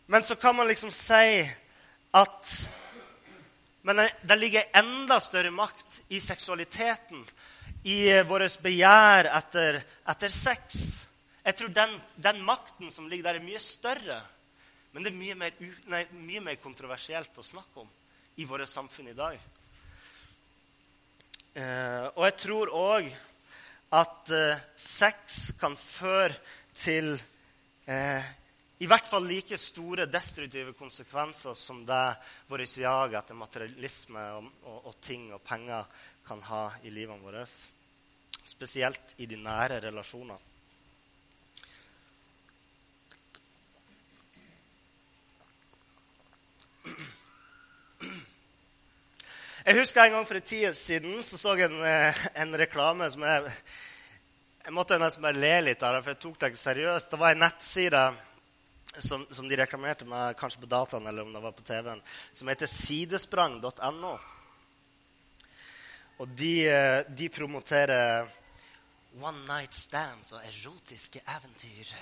Men 0.07 0.23
så 0.23 0.35
kan 0.39 0.55
man 0.55 0.67
liksom 0.67 0.89
si 0.89 1.43
at 2.15 2.71
men 3.87 4.01
det 4.21 4.35
ligger 4.35 4.65
enda 4.75 5.15
større 5.23 5.51
makt 5.51 6.01
i 6.11 6.19
seksualiteten, 6.19 7.21
i 7.87 8.21
vårt 8.27 8.57
begjær 8.59 9.29
etter, 9.31 9.77
etter, 10.11 10.33
sex. 10.33 10.81
Jeg 11.45 11.55
tror 11.55 11.71
den, 11.71 11.93
den, 12.19 12.41
makten 12.43 12.91
som 12.91 13.07
ligger 13.07 13.29
der, 13.29 13.39
er 13.39 13.45
mye 13.45 13.61
større. 13.63 14.17
Men 14.91 15.05
det 15.05 15.13
er 15.13 15.21
mye 15.21 15.37
mer, 15.39 15.55
nei, 15.93 16.01
mye 16.19 16.41
mer 16.49 16.59
kontroversielt 16.59 17.39
å 17.39 17.45
snakke 17.47 17.85
om 17.85 17.87
i 18.43 18.49
våre 18.49 18.67
samfunn 18.67 19.07
i 19.13 19.15
dag. 19.15 19.39
Eh, 21.55 22.03
og 22.11 22.25
jeg 22.27 22.35
tror 22.43 22.73
òg 22.75 23.07
at 23.95 24.35
eh, 24.35 24.65
sex 24.75 25.53
kan 25.61 25.79
føre 25.79 26.35
til 26.75 27.13
eh, 27.87 28.27
i 28.79 28.85
hvert 28.85 29.07
fall 29.09 29.25
like 29.25 29.57
store 29.57 30.05
destruktive 30.05 30.73
konsekvenser 30.77 31.53
som 31.53 31.85
det 31.85 32.15
vårt 32.47 32.77
jag 32.77 33.13
etter 33.13 33.33
materialisme 33.33 34.25
og, 34.37 34.51
og, 34.63 34.85
og, 34.85 34.99
ting 35.01 35.31
og 35.33 35.41
penger 35.43 35.85
kan 36.27 36.41
ha 36.45 36.67
i 36.83 36.91
livene 36.93 37.23
våre. 37.23 37.41
Spesielt 38.45 39.15
i 39.17 39.25
de 39.25 39.39
nære 39.41 39.79
relasjoner. 39.87 40.37
Jeg 49.67 49.81
husker 49.81 50.05
en 50.05 50.19
gang 50.19 50.27
for 50.29 50.37
en 50.37 50.47
tid 50.47 50.77
siden 50.77 51.17
så 51.23 51.37
så 51.37 51.57
jeg 51.57 51.71
en, 51.71 51.81
eh, 51.81 52.25
en 52.35 52.53
reklame 52.55 53.09
som 53.11 53.25
jeg 53.25 53.51
Jeg 54.67 54.73
måtte 54.73 54.99
nesten 54.99 55.23
bare 55.23 55.39
le 55.39 55.61
litt 55.61 55.83
av 55.83 55.93
det, 55.95 56.03
for 56.03 56.11
jeg 56.11 56.19
tok 56.19 56.39
det 56.39 56.47
ikke 56.51 56.59
seriøst. 56.59 57.11
Det 57.11 57.19
var 57.19 57.31
en 57.31 57.39
nettside 57.39 58.01
som, 58.99 59.25
som, 59.31 59.47
de 59.49 59.57
reklamerte 59.57 60.05
med 60.05 60.37
kanskje 60.39 60.61
på 60.61 60.69
dataen 60.69 61.07
eller 61.07 61.25
om 61.25 61.33
det 61.33 61.41
var 61.43 61.53
på 61.55 61.65
TV-en, 61.67 62.01
som 62.33 62.49
heter 62.51 62.69
sidesprang.no. 62.71 64.13
Og 66.17 66.27
de, 66.33 66.53
eh, 66.69 67.01
de, 67.09 67.29
promoterer 67.29 68.25
one 69.21 69.43
night 69.45 69.73
stands 69.73 70.33
og 70.33 70.45
erotiske 70.45 71.21
eventyr. 71.21 71.93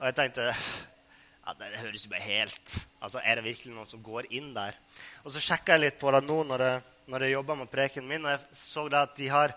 Og 0.00 0.06
jeg 0.08 0.16
tenkte 0.16 0.46
ja, 1.44 1.54
Det 1.58 1.82
høres 1.82 2.06
jo 2.06 2.12
bare 2.12 2.24
helt 2.24 2.76
altså 3.00 3.20
Er 3.20 3.36
det 3.36 3.44
virkelig 3.44 3.74
noen 3.74 3.88
som 3.88 4.02
går 4.04 4.30
inn 4.32 4.54
der? 4.56 4.76
Og 5.24 5.34
så 5.34 5.42
sjekka 5.44 5.76
jeg 5.76 5.84
litt 5.84 5.98
på 6.00 6.12
det 6.14 6.22
nå 6.24 6.38
når 6.48 6.64
jeg, 6.64 6.84
når 7.12 7.24
jeg 7.26 7.36
jobba 7.36 7.56
med 7.60 7.72
preken 7.72 8.08
min, 8.08 8.24
og 8.24 8.32
jeg 8.32 8.56
så 8.56 8.86
at 8.96 9.16
de 9.18 9.28
har 9.28 9.56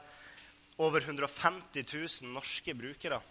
over 0.84 1.00
150 1.00 1.86
000 1.88 2.34
norske 2.34 2.76
brukere 2.76 3.22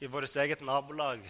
i 0.00 0.06
vårt 0.06 0.36
eget 0.36 0.60
nabolag. 0.60 1.20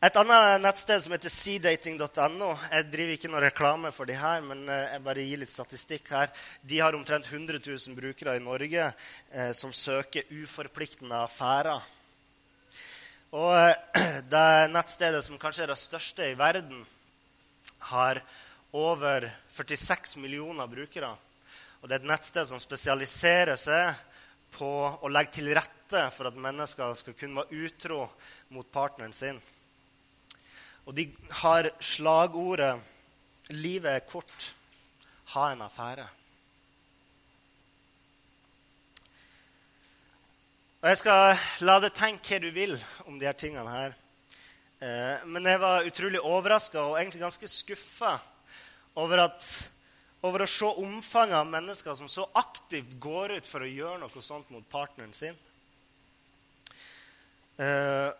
Et 0.00 0.16
annet 0.16 0.62
nettsted 0.64 1.02
som 1.04 1.12
heter 1.12 1.30
cdating.no 1.30 2.48
Jeg 2.72 2.86
driver 2.88 3.12
ikke 3.14 3.28
noe 3.30 3.42
reklame 3.44 3.90
for 3.92 4.08
de 4.08 4.16
her, 4.16 4.40
men 4.40 4.64
eh, 4.64 4.94
jeg 4.94 5.04
bare 5.04 5.26
gir 5.28 5.40
litt 5.42 5.52
statistikk 5.52 6.08
her. 6.16 6.32
De 6.64 6.80
har 6.80 6.96
omtrent 6.96 7.28
100 7.28 7.60
000 7.60 7.98
brukere 7.98 8.38
i 8.38 8.42
Norge 8.42 8.88
eh, 8.88 9.52
som 9.52 9.74
søker 9.76 10.26
uforpliktende 10.32 11.20
affærer. 11.20 11.84
Og 13.36 13.54
eh, 13.54 14.18
det 14.32 14.46
nettstedet 14.72 15.22
som 15.28 15.38
kanskje 15.38 15.68
er 15.68 15.74
det 15.74 15.78
største 15.78 16.30
i 16.32 16.38
verden, 16.38 16.80
har 17.92 18.24
over 18.72 19.28
46 19.52 20.16
millioner 20.16 20.66
brukere. 20.66 21.12
Og 21.82 21.88
det 21.88 22.00
er 22.00 22.02
et 22.02 22.10
nettsted 22.10 22.48
som 22.48 22.62
spesialiserer 22.62 23.60
seg 23.60 23.94
på 24.54 24.70
å 25.00 25.10
legge 25.10 25.38
til 25.38 25.50
rette 25.54 26.06
for 26.14 26.30
at 26.30 26.38
mennesker 26.38 26.94
skal 26.98 27.16
kunne 27.18 27.42
være 27.42 27.64
utro 27.66 28.04
mot 28.54 28.70
partneren 28.72 29.14
sin. 29.14 29.40
Og 30.86 30.94
de 30.96 31.08
har 31.42 31.70
slagordet 31.80 32.80
'Livet 33.50 33.90
er 33.90 34.06
kort. 34.06 34.54
Ha 35.34 35.52
en 35.52 35.62
affære'. 35.62 36.08
Og 40.80 40.88
Jeg 40.88 40.98
skal 40.98 41.38
la 41.60 41.80
deg 41.80 41.92
tenke 41.92 42.38
hva 42.38 42.38
du 42.40 42.50
vil 42.50 42.84
om 43.06 43.18
de 43.18 43.26
her 43.26 43.36
tingene 43.36 43.70
her. 43.70 43.94
Eh, 44.80 45.26
men 45.26 45.44
jeg 45.44 45.60
var 45.60 45.84
utrolig 45.84 46.20
overraska 46.24 46.80
og 46.80 46.96
egentlig 46.96 47.20
ganske 47.20 47.48
skuffa 47.48 48.14
over 48.96 49.26
at 49.26 49.70
over 50.26 50.44
å 50.44 50.50
se 50.50 50.68
omfanget 50.82 51.38
av 51.38 51.48
mennesker 51.48 51.96
som 51.96 52.08
så 52.10 52.26
aktivt 52.36 52.98
går 53.00 53.38
ut 53.38 53.48
for 53.48 53.64
å 53.64 53.70
gjøre 53.70 54.02
noe 54.02 54.24
sånt 54.24 54.50
mot 54.52 54.66
partneren 54.72 55.14
sin. 55.16 55.38
Uh, 57.60 58.10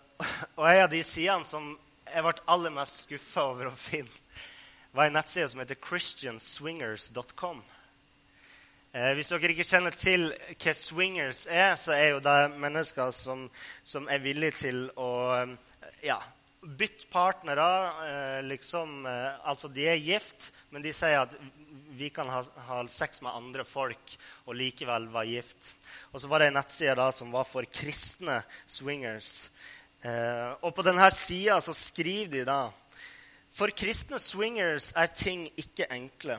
og 0.59 0.65
en 0.69 0.85
av 0.85 0.91
de 0.93 1.03
sidene 1.05 1.49
som 1.49 1.73
jeg 2.11 2.25
ble 2.25 2.33
aller 2.51 2.73
mest 2.75 3.05
skuffa 3.05 3.47
over 3.53 3.71
å 3.71 3.77
finne, 3.77 4.11
var 4.93 5.07
en 5.07 5.15
nettside 5.15 5.47
som 5.53 5.61
heter 5.63 5.79
christianswingers.com. 5.79 7.61
Eh, 8.91 9.13
hvis 9.15 9.29
dere 9.31 9.53
ikke 9.55 9.69
kjenner 9.69 9.95
til 9.95 10.25
hva 10.59 10.73
swingers 10.75 11.45
er, 11.47 11.77
så 11.79 11.95
er 11.95 12.09
jo 12.17 12.23
det 12.25 12.39
mennesker 12.59 13.13
som, 13.15 13.45
som 13.87 14.09
er 14.11 14.19
villige 14.25 14.57
til 14.65 14.81
å 14.99 15.13
ja, 16.03 16.19
bytte 16.61 17.07
partnere. 17.13 17.69
Eh, 18.09 18.41
liksom, 18.49 19.07
eh, 19.07 19.39
altså, 19.47 19.71
de 19.71 19.87
er 19.89 20.03
gift, 20.03 20.51
men 20.75 20.83
de 20.83 20.93
sier 20.97 21.23
at 21.23 21.39
vi 22.01 22.11
kan 22.15 22.29
ha, 22.33 22.41
ha, 22.67 22.81
sex 22.89 23.21
med 23.23 23.37
andre 23.37 23.65
folk 23.69 24.15
og 24.47 24.57
likevel 24.57 25.11
være 25.13 25.35
gift. 25.35 25.75
Og 26.13 26.23
så 26.23 26.31
var 26.31 26.41
det 26.41 26.51
en 26.51 26.57
nettside 26.59 26.97
da 26.99 27.11
som 27.13 27.33
var 27.35 27.49
for 27.49 27.69
kristne 27.69 28.41
swingers. 28.65 29.51
Eh, 30.01 30.51
og 30.65 30.73
på 30.77 30.85
denne 30.87 31.11
sida 31.13 31.61
så 31.61 31.77
skriver 31.77 32.33
de 32.41 32.47
da 32.49 32.63
For 33.53 33.73
kristne 33.77 34.21
swingers 34.23 34.93
er 34.97 35.13
ting 35.13 35.45
ikke 35.61 35.91
enkle. 35.93 36.39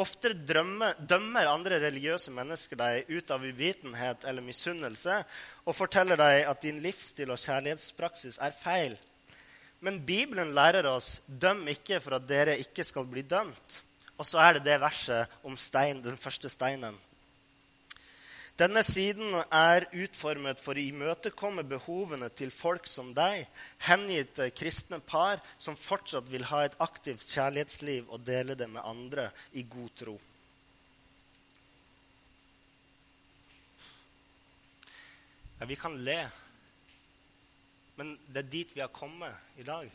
Ofte 0.00 0.32
dømmer 0.32 1.50
andre 1.50 1.76
religiøse 1.82 2.32
mennesker 2.32 2.78
deg 2.80 3.10
ut 3.12 3.30
av 3.34 3.44
uvitenhet 3.44 4.24
eller 4.24 4.44
misunnelse 4.44 5.18
og 5.66 5.76
forteller 5.76 6.16
deg 6.16 6.46
at 6.48 6.62
din 6.64 6.80
livsstil 6.80 7.34
og 7.34 7.40
kjærlighetspraksis 7.42 8.40
er 8.40 8.56
feil. 8.56 8.96
Men 9.84 10.00
Bibelen 10.06 10.54
lærer 10.56 10.86
oss 10.88 11.18
døm 11.26 11.66
ikke 11.68 12.00
for 12.00 12.16
at 12.16 12.28
dere 12.28 12.56
ikke 12.62 12.86
skal 12.86 13.04
bli 13.10 13.26
dømt. 13.26 13.82
Og 14.20 14.28
så 14.28 14.42
er 14.42 14.58
det 14.58 14.66
det 14.66 14.80
verset 14.82 15.40
om 15.46 15.56
stein, 15.58 16.02
den 16.04 16.18
første 16.20 16.50
steinen. 16.52 16.98
Denne 18.60 18.82
siden 18.84 19.32
er 19.48 19.86
utformet 19.96 20.60
for 20.60 20.76
å 20.76 20.82
imøtekomme 20.82 21.64
behovene 21.64 22.28
til 22.36 22.52
folk 22.52 22.84
som 22.86 23.14
deg, 23.16 23.46
hengitte 23.88 24.50
kristne 24.52 25.00
par 25.00 25.40
som 25.56 25.78
fortsatt 25.78 26.28
vil 26.28 26.44
ha 26.50 26.60
et 26.66 26.76
aktivt 26.84 27.24
kjærlighetsliv 27.32 28.12
og 28.12 28.26
dele 28.26 28.54
det 28.58 28.68
med 28.68 28.84
andre 28.84 29.30
i 29.56 29.64
god 29.64 29.96
tro. 29.96 30.18
Ja, 35.58 35.66
vi 35.70 35.78
kan 35.78 35.96
le, 36.04 36.20
men 37.96 38.16
det 38.28 38.44
er 38.44 38.52
dit 38.52 38.76
vi 38.76 38.84
har 38.84 38.92
kommet 38.92 39.58
i 39.62 39.64
dag. 39.64 39.88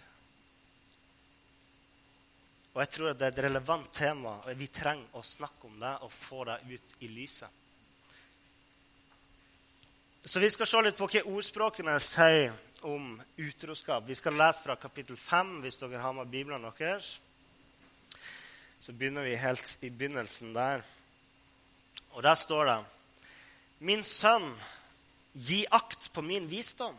Og 2.78 2.84
jeg 2.84 2.90
tror 2.94 3.08
at 3.10 3.18
det 3.18 3.26
er 3.26 3.32
et 3.34 3.40
relevant 3.48 3.88
tema, 3.90 4.36
og 4.46 4.60
vi 4.60 4.68
trenger 4.70 5.16
å 5.18 5.24
snakke 5.26 5.66
om 5.66 5.80
det 5.82 5.96
og 6.06 6.12
få 6.14 6.44
det 6.46 6.60
ut 6.70 6.92
i 7.02 7.08
lyset. 7.10 7.64
Så 10.22 10.38
vi 10.44 10.50
skal 10.54 10.70
se 10.70 10.82
litt 10.86 11.00
på 11.00 11.08
hva 11.10 11.24
ordspråkene 11.32 11.96
sier 12.06 12.54
om 12.86 13.16
utroskap. 13.42 14.06
Vi 14.06 14.20
skal 14.20 14.38
lese 14.38 14.62
fra 14.62 14.76
kapittel 14.78 15.18
5 15.18 15.56
hvis 15.64 15.82
dere 15.82 16.04
har 16.04 16.14
med 16.20 16.30
Bibelen 16.30 16.70
deres. 16.78 17.16
Så 18.78 18.94
begynner 18.94 19.26
vi 19.26 19.34
helt 19.42 19.74
i 19.82 19.90
begynnelsen 19.90 20.54
der. 20.54 20.86
Og 22.14 22.22
der 22.22 22.38
står 22.38 22.70
det 22.70 22.78
Min 23.90 24.06
sønn, 24.06 24.52
gi 25.34 25.64
akt 25.74 26.12
på 26.14 26.22
min 26.22 26.46
visdom. 26.50 26.94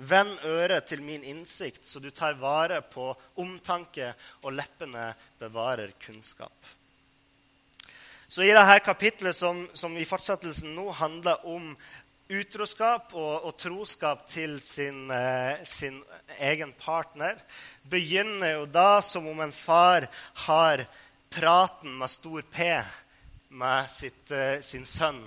Vend 0.00 0.38
øret 0.48 0.86
til 0.88 1.02
min 1.04 1.24
innsikt, 1.24 1.84
så 1.86 2.00
du 2.00 2.08
tar 2.10 2.38
vare 2.40 2.80
på 2.82 3.10
omtanke, 3.36 4.14
og 4.42 4.54
leppene 4.56 5.10
bevarer 5.38 5.92
kunnskap. 6.00 6.70
Så 8.30 8.46
i 8.46 8.52
dette 8.54 8.78
kapitlet, 8.86 9.36
som, 9.36 9.64
som 9.74 9.96
i 9.98 10.06
fortsettelsen 10.06 10.70
nå 10.76 10.86
handler 10.94 11.42
om 11.50 11.72
utroskap 12.30 13.10
og, 13.18 13.46
og 13.48 13.56
troskap 13.58 14.22
til 14.30 14.60
sin, 14.62 15.08
eh, 15.10 15.58
sin, 15.66 15.98
egen 16.38 16.72
partner, 16.78 17.40
begynner 17.90 18.54
jo 18.54 18.66
da 18.70 19.00
som 19.02 19.26
om 19.26 19.42
en 19.42 19.52
far 19.52 20.06
har 20.46 20.84
praten 21.30 21.98
med 21.98 22.10
stor 22.10 22.46
P 22.54 22.70
med 23.50 23.90
sitt, 23.90 24.30
eh, 24.30 24.62
sin 24.62 24.86
sønn. 24.86 25.24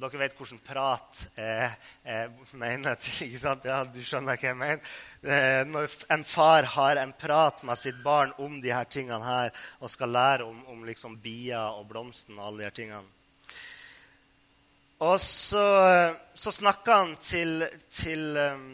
Og 0.00 0.06
dere 0.08 0.22
vet 0.22 0.36
hvordan 0.38 0.60
prat 0.64 1.18
eh, 1.36 1.72
eh, 2.08 2.36
mener. 2.56 2.96
sant? 3.42 3.66
Ja, 3.68 3.82
du 3.84 3.98
skjønner 4.00 4.38
hva 4.38 4.48
jeg 4.48 4.56
mener. 4.56 4.92
Eh, 5.20 5.60
når 5.68 5.92
en 6.14 6.22
far 6.24 6.64
har 6.72 6.96
en 6.96 7.10
prat 7.12 7.58
med 7.68 7.76
sitt 7.76 7.98
barn 8.00 8.30
om 8.40 8.54
de 8.64 8.70
her 8.72 8.86
tingene 8.88 9.20
her, 9.20 9.50
og 9.84 9.90
skal 9.92 10.08
lære 10.16 10.46
om, 10.46 10.62
om 10.72 10.86
liksom 10.88 11.18
bier 11.20 11.76
og 11.76 11.84
blomsten 11.90 12.38
og 12.38 12.46
alle 12.46 12.62
de 12.62 12.64
her 12.64 12.76
tingene. 12.78 13.12
Og 15.04 15.18
så, 15.20 15.64
så 16.32 16.52
snakker 16.52 16.96
han 16.96 17.12
til, 17.20 17.66
til, 17.92 18.24
um, 18.40 18.64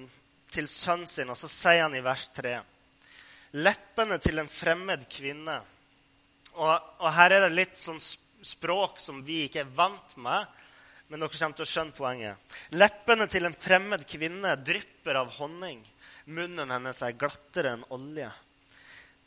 til, 0.54 0.68
sønnen 0.70 1.10
sin, 1.10 1.32
og 1.32 1.38
så 1.40 1.50
sier 1.50 1.88
han 1.88 1.96
i 1.98 2.04
vers 2.06 2.28
3 2.38 2.52
Leppene 3.66 4.20
til 4.22 4.38
en 4.38 4.52
fremmed 4.52 5.08
kvinne. 5.10 5.58
Og, 6.54 6.70
og, 7.02 7.10
her 7.18 7.34
er 7.34 7.48
det 7.48 7.58
litt 7.58 7.82
sånn 7.82 7.98
språk 7.98 9.02
som 9.02 9.24
vi 9.26 9.42
ikke 9.48 9.64
er 9.64 9.74
vant 9.74 10.14
med, 10.22 10.62
men 11.08 11.22
dere 11.22 11.38
kommer 11.38 11.58
til 11.58 11.66
å 11.66 11.70
skjønne 11.70 11.94
poenget. 11.96 12.56
Leppene 12.74 13.28
til 13.30 13.46
en 13.46 13.54
fremmed 13.54 14.06
kvinne 14.10 14.56
drypper 14.58 15.20
av 15.20 15.30
honning. 15.38 15.80
Munnen 16.26 16.72
hennes 16.74 17.02
er 17.06 17.14
glattere 17.18 17.76
enn 17.76 17.86
olje. 17.94 18.30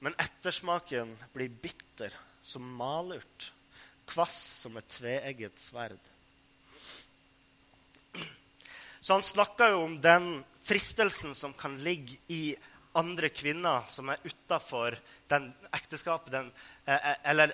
Men 0.04 0.16
ettersmaken 0.20 1.14
blir 1.36 1.52
bitter 1.62 2.14
som 2.42 2.64
malurt, 2.64 3.52
kvass 4.08 4.38
som 4.64 4.78
et 4.80 4.88
tveegget 4.92 5.60
sverd. 5.60 6.00
Så 9.00 9.16
han 9.16 9.24
snakker 9.24 9.72
jo 9.72 9.86
om 9.86 9.96
den 10.04 10.42
fristelsen 10.64 11.36
som 11.36 11.54
kan 11.56 11.78
ligge 11.84 12.18
i 12.28 12.56
andre 13.00 13.30
kvinner 13.32 13.86
som 13.88 14.10
er 14.12 14.20
utafor 14.24 14.98
ekteskapet. 15.72 16.32
Den, 16.34 16.52
eh, 16.86 16.96
eh, 17.12 17.16
eller 17.24 17.54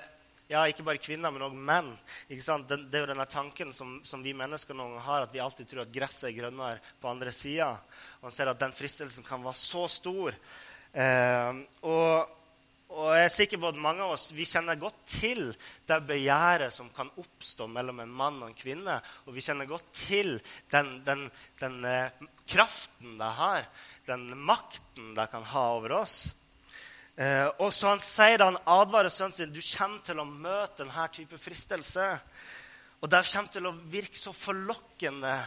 ja, 0.49 0.61
ikke 0.69 0.85
bare 0.85 1.01
kvinner, 1.01 1.33
men 1.33 1.45
òg 1.47 1.55
menn. 1.57 1.91
Den, 2.29 2.85
det 2.91 2.99
er 2.99 3.05
jo 3.05 3.11
denne 3.13 3.25
tanken 3.29 3.73
som, 3.73 3.97
som, 4.05 4.21
vi 4.21 4.35
mennesker 4.37 4.77
noen 4.77 4.99
har, 5.01 5.25
at 5.25 5.33
vi 5.33 5.41
alltid 5.41 5.71
tror 5.71 5.85
at 5.85 5.93
gresset 5.93 6.29
er 6.29 6.37
grønnere 6.37 6.95
på 7.01 7.09
andre 7.09 7.33
sida. 7.33 7.71
Og 8.19 8.27
man 8.27 8.35
ser 8.35 8.51
at 8.51 8.61
den 8.61 8.75
fristelsen 8.75 9.25
kan 9.25 9.43
være 9.45 9.61
så 9.61 9.87
stor. 9.89 10.37
Eh, 10.93 11.61
og 11.89 12.35
og 12.95 13.09
jeg 13.11 13.25
er 13.25 13.33
sikker 13.33 13.59
på 13.59 13.69
at 13.73 13.79
mange 13.81 14.05
av 14.05 14.13
oss 14.13 14.29
vi 14.31 14.45
kjenner 14.47 14.77
godt 14.79 15.01
til 15.09 15.49
det 15.89 15.97
begjæret 16.07 16.71
som 16.71 16.87
kan 16.93 17.09
oppstå 17.19 17.65
mellom 17.67 17.99
en 17.99 18.13
mann 18.13 18.37
og 18.39 18.51
en 18.51 18.55
kvinne. 18.55 18.99
Og 19.25 19.35
vi 19.35 19.43
kjenner 19.43 19.67
godt 19.67 19.89
til 19.97 20.37
den, 20.71 20.93
den, 21.07 21.25
den 21.59 21.75
eh, 21.89 22.23
kraften 22.47 23.17
det 23.19 23.31
har, 23.39 23.67
den 24.07 24.29
makten 24.47 25.11
det 25.17 25.27
kan 25.33 25.43
ha 25.49 25.65
over 25.75 25.97
oss. 26.03 26.29
Eh, 27.15 27.47
og 27.63 27.69
så 27.73 27.93
han 27.93 28.03
sier 28.03 28.41
da 28.41 28.49
han 28.49 28.59
advarer 28.67 29.13
sønnen 29.13 29.35
sin 29.35 29.53
du 29.55 29.61
kommer 29.63 30.03
til 30.03 30.19
å 30.19 30.27
møte 30.27 30.83
denne 30.83 31.07
type 31.15 31.39
fristelse. 31.39 32.09
Og 33.01 33.11
det 33.11 33.23
kommer 33.29 33.53
til 33.53 33.69
å 33.69 33.77
virke 33.91 34.19
så 34.19 34.33
forlokkende 34.35 35.37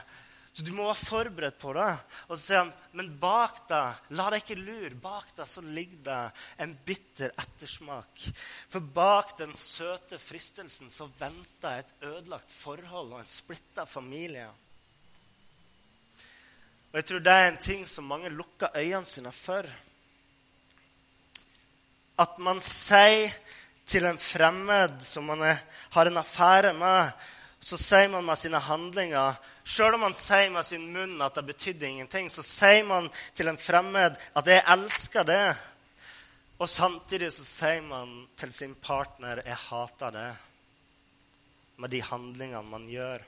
så 0.58 0.64
du 0.66 0.72
må 0.74 0.88
være 0.88 1.06
forberedt 1.06 1.58
på 1.62 1.70
det. 1.76 1.90
Og 2.26 2.32
så 2.32 2.40
sier 2.42 2.58
han, 2.64 2.70
men 2.98 3.12
bak 3.22 3.60
deg, 3.70 3.98
la 4.18 4.24
deg 4.34 4.40
ikke 4.42 4.56
lure, 4.58 4.96
bak 4.98 5.28
deg 5.36 5.46
så 5.46 5.62
ligger 5.62 6.00
det 6.08 6.16
en 6.64 6.72
bitter 6.88 7.30
ettersmak. 7.38 8.24
For 8.66 8.82
bak 8.82 9.36
den 9.38 9.54
søte 9.54 10.18
fristelsen 10.18 10.90
så 10.90 11.06
venter 11.20 11.78
et 11.84 11.92
ødelagt 12.02 12.50
forhold 12.50 13.12
og 13.12 13.20
en 13.20 13.30
splitta 13.30 13.86
familie. 13.86 14.48
Og 16.90 16.98
jeg 16.98 17.06
tror 17.06 17.22
det 17.22 17.36
er 17.38 17.46
en 17.52 17.62
ting 17.62 17.86
som 17.86 18.10
mange 18.10 18.34
lukker 18.34 18.74
øynene 18.74 19.06
sine 19.06 19.30
for. 19.30 19.70
At 22.18 22.38
man 22.42 22.60
sier 22.64 23.32
til 23.88 24.04
en 24.04 24.18
fremmed 24.20 24.98
som 25.02 25.28
man 25.30 25.42
er, 25.46 25.60
har 25.94 26.10
en 26.10 26.20
affære 26.20 26.74
med, 26.76 27.12
så 27.60 27.78
sier 27.80 28.10
man 28.12 28.26
med 28.26 28.38
sine 28.38 28.60
handlinger 28.62 29.38
Sjøl 29.68 29.98
om 29.98 30.00
man 30.06 30.14
sier 30.16 30.48
med 30.48 30.64
sin 30.64 30.86
munn 30.94 31.18
at 31.20 31.34
det 31.36 31.44
betydde 31.50 31.84
ingenting, 31.84 32.30
så 32.32 32.40
sier 32.40 32.86
man 32.88 33.10
til 33.36 33.50
en 33.50 33.60
fremmed 33.60 34.16
at 34.16 34.46
'jeg 34.46 34.64
elsker 34.64 35.24
det'. 35.28 35.56
Og 36.58 36.68
samtidig 36.68 37.32
så 37.32 37.44
sier 37.44 37.82
man 37.82 38.28
til 38.36 38.52
sin 38.52 38.74
partner 38.74 39.42
'jeg 39.44 39.56
hater 39.56 40.10
det', 40.10 40.36
med 41.76 41.88
de 41.88 42.02
handlingene 42.02 42.62
man 42.62 42.88
gjør. 42.88 43.18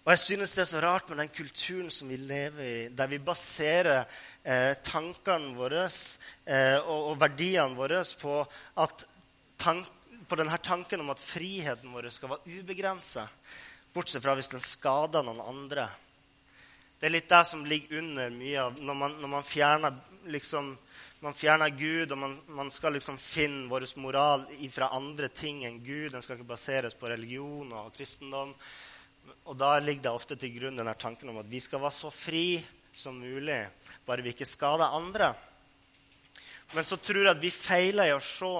Og 0.00 0.14
jeg 0.14 0.20
synes 0.22 0.54
det 0.56 0.62
er 0.62 0.70
så 0.70 0.80
rart 0.80 1.10
med 1.10 1.18
den 1.20 1.32
kulturen 1.32 1.90
som 1.92 2.08
vi 2.08 2.16
lever 2.16 2.64
i, 2.64 2.88
der 2.96 3.08
vi 3.10 3.18
baserer 3.20 4.06
eh, 4.42 4.72
tankene 4.80 5.52
våre 5.58 5.82
eh, 5.84 6.78
og, 6.80 7.10
og, 7.10 7.18
verdiene 7.20 7.76
våre 7.76 8.00
på 8.20 8.38
tank, 9.60 9.90
på 10.24 10.38
denne 10.40 10.56
tanken 10.64 11.04
om 11.04 11.12
at 11.12 11.20
friheten 11.20 11.92
vår 11.92 12.08
skal 12.14 12.32
være 12.32 12.60
ubegrensa, 12.62 13.26
bortsett 13.92 14.24
fra 14.24 14.38
hvis 14.38 14.48
den 14.54 14.64
skader 14.64 15.26
noen 15.26 15.44
andre. 15.44 15.90
Det 16.96 17.08
er 17.10 17.18
litt 17.18 17.28
det 17.28 17.44
som 17.48 17.66
ligger 17.68 18.00
under 18.00 18.32
mye 18.32 18.60
av 18.60 18.80
når 18.80 19.00
man, 19.04 19.20
når 19.20 19.34
man 19.36 19.44
fjerner 19.44 20.00
liksom, 20.32 20.74
man 21.20 21.36
fjerner 21.36 21.76
Gud, 21.76 22.12
og 22.12 22.18
man, 22.18 22.38
man 22.56 22.72
skal 22.72 22.96
liksom 22.96 23.20
finne 23.20 23.68
vår 23.68 23.84
moral 24.00 24.48
fra 24.72 24.94
andre 24.96 25.28
ting 25.28 25.66
enn 25.68 25.82
Gud. 25.84 26.14
Den 26.14 26.24
skal 26.24 26.38
ikke 26.38 26.54
baseres 26.54 26.96
på 26.96 27.08
religion 27.12 27.72
og 27.76 27.92
kristendom. 27.96 28.54
Og 29.50 29.56
da 29.58 29.74
ligger 29.82 30.08
det 30.08 30.12
ofte 30.14 30.36
til 30.38 30.54
grunn 30.56 30.78
denne 30.78 30.94
tanken 30.98 31.32
om 31.32 31.40
at 31.42 31.50
vi 31.50 31.60
skal 31.62 31.82
være 31.82 31.96
så 31.96 32.12
fri 32.14 32.60
som 32.96 33.18
mulig, 33.20 33.62
bare 34.06 34.24
vi 34.24 34.32
ikke 34.34 34.48
skader 34.48 34.96
andre. 34.96 35.32
Men 36.74 36.86
så 36.86 36.98
tror 37.02 37.24
jeg 37.24 37.34
at 37.34 37.42
vi 37.42 37.50
feiler 37.50 38.10
i 38.10 38.14
å 38.14 38.22
se 38.22 38.50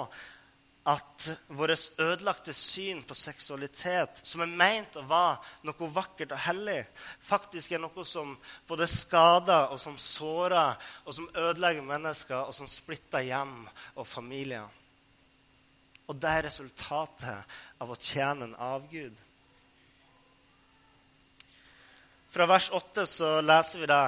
at 0.90 1.26
vårt 1.54 2.00
ødelagte 2.00 2.54
syn 2.56 3.02
på 3.06 3.14
seksualitet, 3.14 4.22
som 4.26 4.40
er 4.40 4.54
meint 4.62 4.96
å 4.96 5.04
være 5.06 5.68
noe 5.68 5.90
vakkert 5.92 6.32
og 6.34 6.42
hellig, 6.46 6.80
faktisk 7.20 7.76
er 7.76 7.82
noe 7.82 8.04
som 8.08 8.32
både 8.68 8.88
skader 8.90 9.74
og 9.74 9.80
som 9.82 9.98
sårer, 10.00 10.78
og 11.04 11.14
som 11.14 11.28
ødelegger 11.34 11.86
mennesker, 11.86 12.46
og 12.48 12.56
som 12.56 12.70
splitter 12.70 13.26
hjem 13.28 13.58
og 13.94 14.08
familier. 14.08 14.66
Og 16.08 16.16
det 16.18 16.30
er 16.32 16.48
resultatet 16.48 17.58
av 17.78 17.92
å 17.92 18.00
tjene 18.00 18.48
en 18.48 18.56
avgud. 18.72 19.14
Fra 22.30 22.46
vers 22.46 22.68
8 22.70 23.06
så 23.10 23.28
leser 23.42 23.82
vi 23.82 23.88
da 23.90 24.02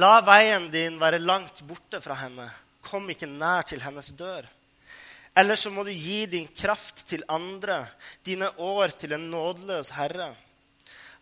La 0.00 0.18
veien 0.26 0.66
din 0.72 0.96
være 0.98 1.20
langt 1.22 1.62
borte 1.66 2.00
fra 2.02 2.16
henne. 2.24 2.48
Kom 2.82 3.06
ikke 3.10 3.28
nær 3.30 3.68
til 3.70 3.82
hennes 3.84 4.10
dør. 4.18 4.48
Eller 5.38 5.54
så 5.54 5.70
må 5.70 5.84
du 5.86 5.92
gi 5.94 6.24
din 6.26 6.48
kraft 6.50 7.04
til 7.06 7.22
andre, 7.30 7.84
dine 8.26 8.48
år 8.58 8.90
til 8.98 9.14
en 9.14 9.28
nådeløs 9.30 9.92
herre. 9.94 10.32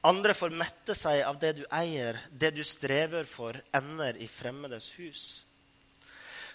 Andre 0.07 0.33
får 0.38 0.55
mette 0.57 0.95
seg 0.97 1.21
av 1.27 1.37
det 1.42 1.57
du 1.59 1.64
eier, 1.75 2.16
det 2.31 2.55
du 2.57 2.62
strever 2.64 3.27
for, 3.29 3.59
ender 3.77 4.16
i 4.16 4.29
fremmedes 4.31 4.92
hus. 4.97 5.25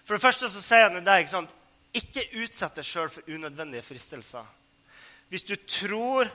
For 0.02 0.16
det 0.16 0.24
første 0.24 0.50
så 0.50 0.64
sier 0.64 0.88
han 0.88 0.98
i 0.98 1.06
deg, 1.06 1.26
ikke 1.26 1.36
sant? 1.36 1.54
Ikke 1.94 2.26
utsett 2.42 2.80
deg 2.80 2.88
sjøl 2.88 3.12
for 3.12 3.30
unødvendige 3.30 3.86
fristelser. 3.86 4.48
Hvis 5.30 5.46
du 5.46 5.54
tror 5.60 6.32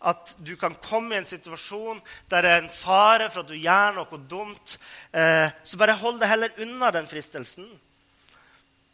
at 0.00 0.36
du 0.38 0.54
kan 0.56 0.76
komme 0.82 1.14
i 1.14 1.18
en 1.18 1.26
situasjon 1.26 2.00
der 2.30 2.44
det 2.44 2.50
er 2.50 2.62
en 2.62 2.70
fare 2.70 3.28
for 3.30 3.42
at 3.42 3.50
du 3.50 3.58
gjør 3.58 3.96
noe 3.96 4.20
dumt, 4.30 4.78
eh, 5.12 5.50
så 5.64 5.78
bare 5.80 5.98
hold 5.98 6.20
deg 6.20 6.30
heller 6.30 6.60
unna 6.62 6.90
den 6.94 7.08
fristelsen. 7.10 7.66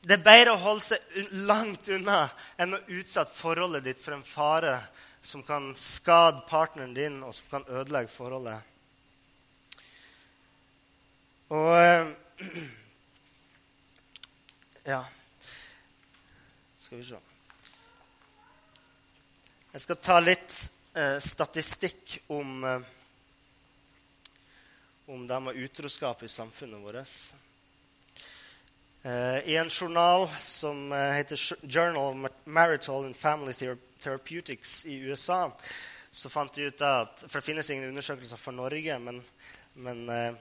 Det 0.05 0.19
er 0.19 0.25
bedre 0.25 0.55
å 0.55 0.61
holde 0.61 0.85
seg 0.85 1.35
langt 1.49 1.89
unna 1.93 2.27
enn 2.61 2.77
å 2.77 2.83
utsette 2.93 3.33
forholdet 3.33 3.85
ditt 3.87 4.01
for 4.01 4.17
en 4.17 4.25
fare 4.25 4.79
som 5.25 5.43
kan 5.43 5.71
skade 5.81 6.43
partneren 6.49 6.93
din, 6.95 7.23
og 7.25 7.33
som 7.35 7.47
kan 7.49 7.69
ødelegge 7.69 8.13
forholdet. 8.13 8.61
Og 11.49 11.71
eh, 11.81 12.07
Ja 14.85 15.05
Skal 16.77 16.99
vi 16.99 17.05
se 17.05 17.21
Jeg 19.73 19.83
skal 19.85 20.01
ta 20.01 20.17
litt 20.25 20.57
eh, 20.95 21.19
statistikk 21.19 22.19
om, 22.27 22.65
eh, 22.65 22.81
om 25.07 25.27
det 25.27 25.41
med 25.41 25.57
utroskap 25.57 26.23
i 26.23 26.29
samfunnet 26.29 26.81
vårt. 26.81 27.35
Eh, 29.03 29.39
I 29.49 29.57
en 29.57 29.71
journal 29.71 30.29
som 30.39 30.93
eh, 30.93 30.99
heter 30.99 31.37
Journal 31.69 32.25
of 32.25 32.31
Marital 32.45 33.05
and 33.05 33.17
Family 33.17 33.53
Therapeutics 33.99 34.87
i 34.87 34.95
USA, 34.95 35.53
så 36.11 36.29
fant 36.29 36.55
de 36.55 36.63
ut 36.63 36.81
at 36.81 37.25
For 37.29 37.41
det 37.41 37.45
finnes 37.45 37.71
ingen 37.71 37.89
undersøkelser 37.89 38.37
for 38.37 38.53
Norge, 38.53 38.99
men, 38.99 39.21
men 39.75 40.09
eh, 40.09 40.33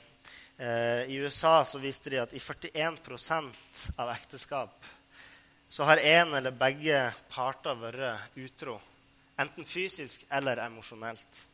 i 1.10 1.18
USA 1.20 1.66
så 1.66 1.82
viste 1.82 2.10
de 2.14 2.22
at 2.22 2.34
i 2.34 2.40
41% 2.40 3.90
av 3.98 4.14
ekteskap 4.14 4.86
så 5.68 5.84
har 5.84 5.98
en 5.98 6.36
eller 6.38 6.54
begge 6.54 7.08
parter 7.34 7.76
vært 7.76 8.38
utro. 8.38 8.78
Enten 9.42 9.66
fysisk 9.66 10.26
eller 10.30 10.62
emosjonelt. 10.66 11.48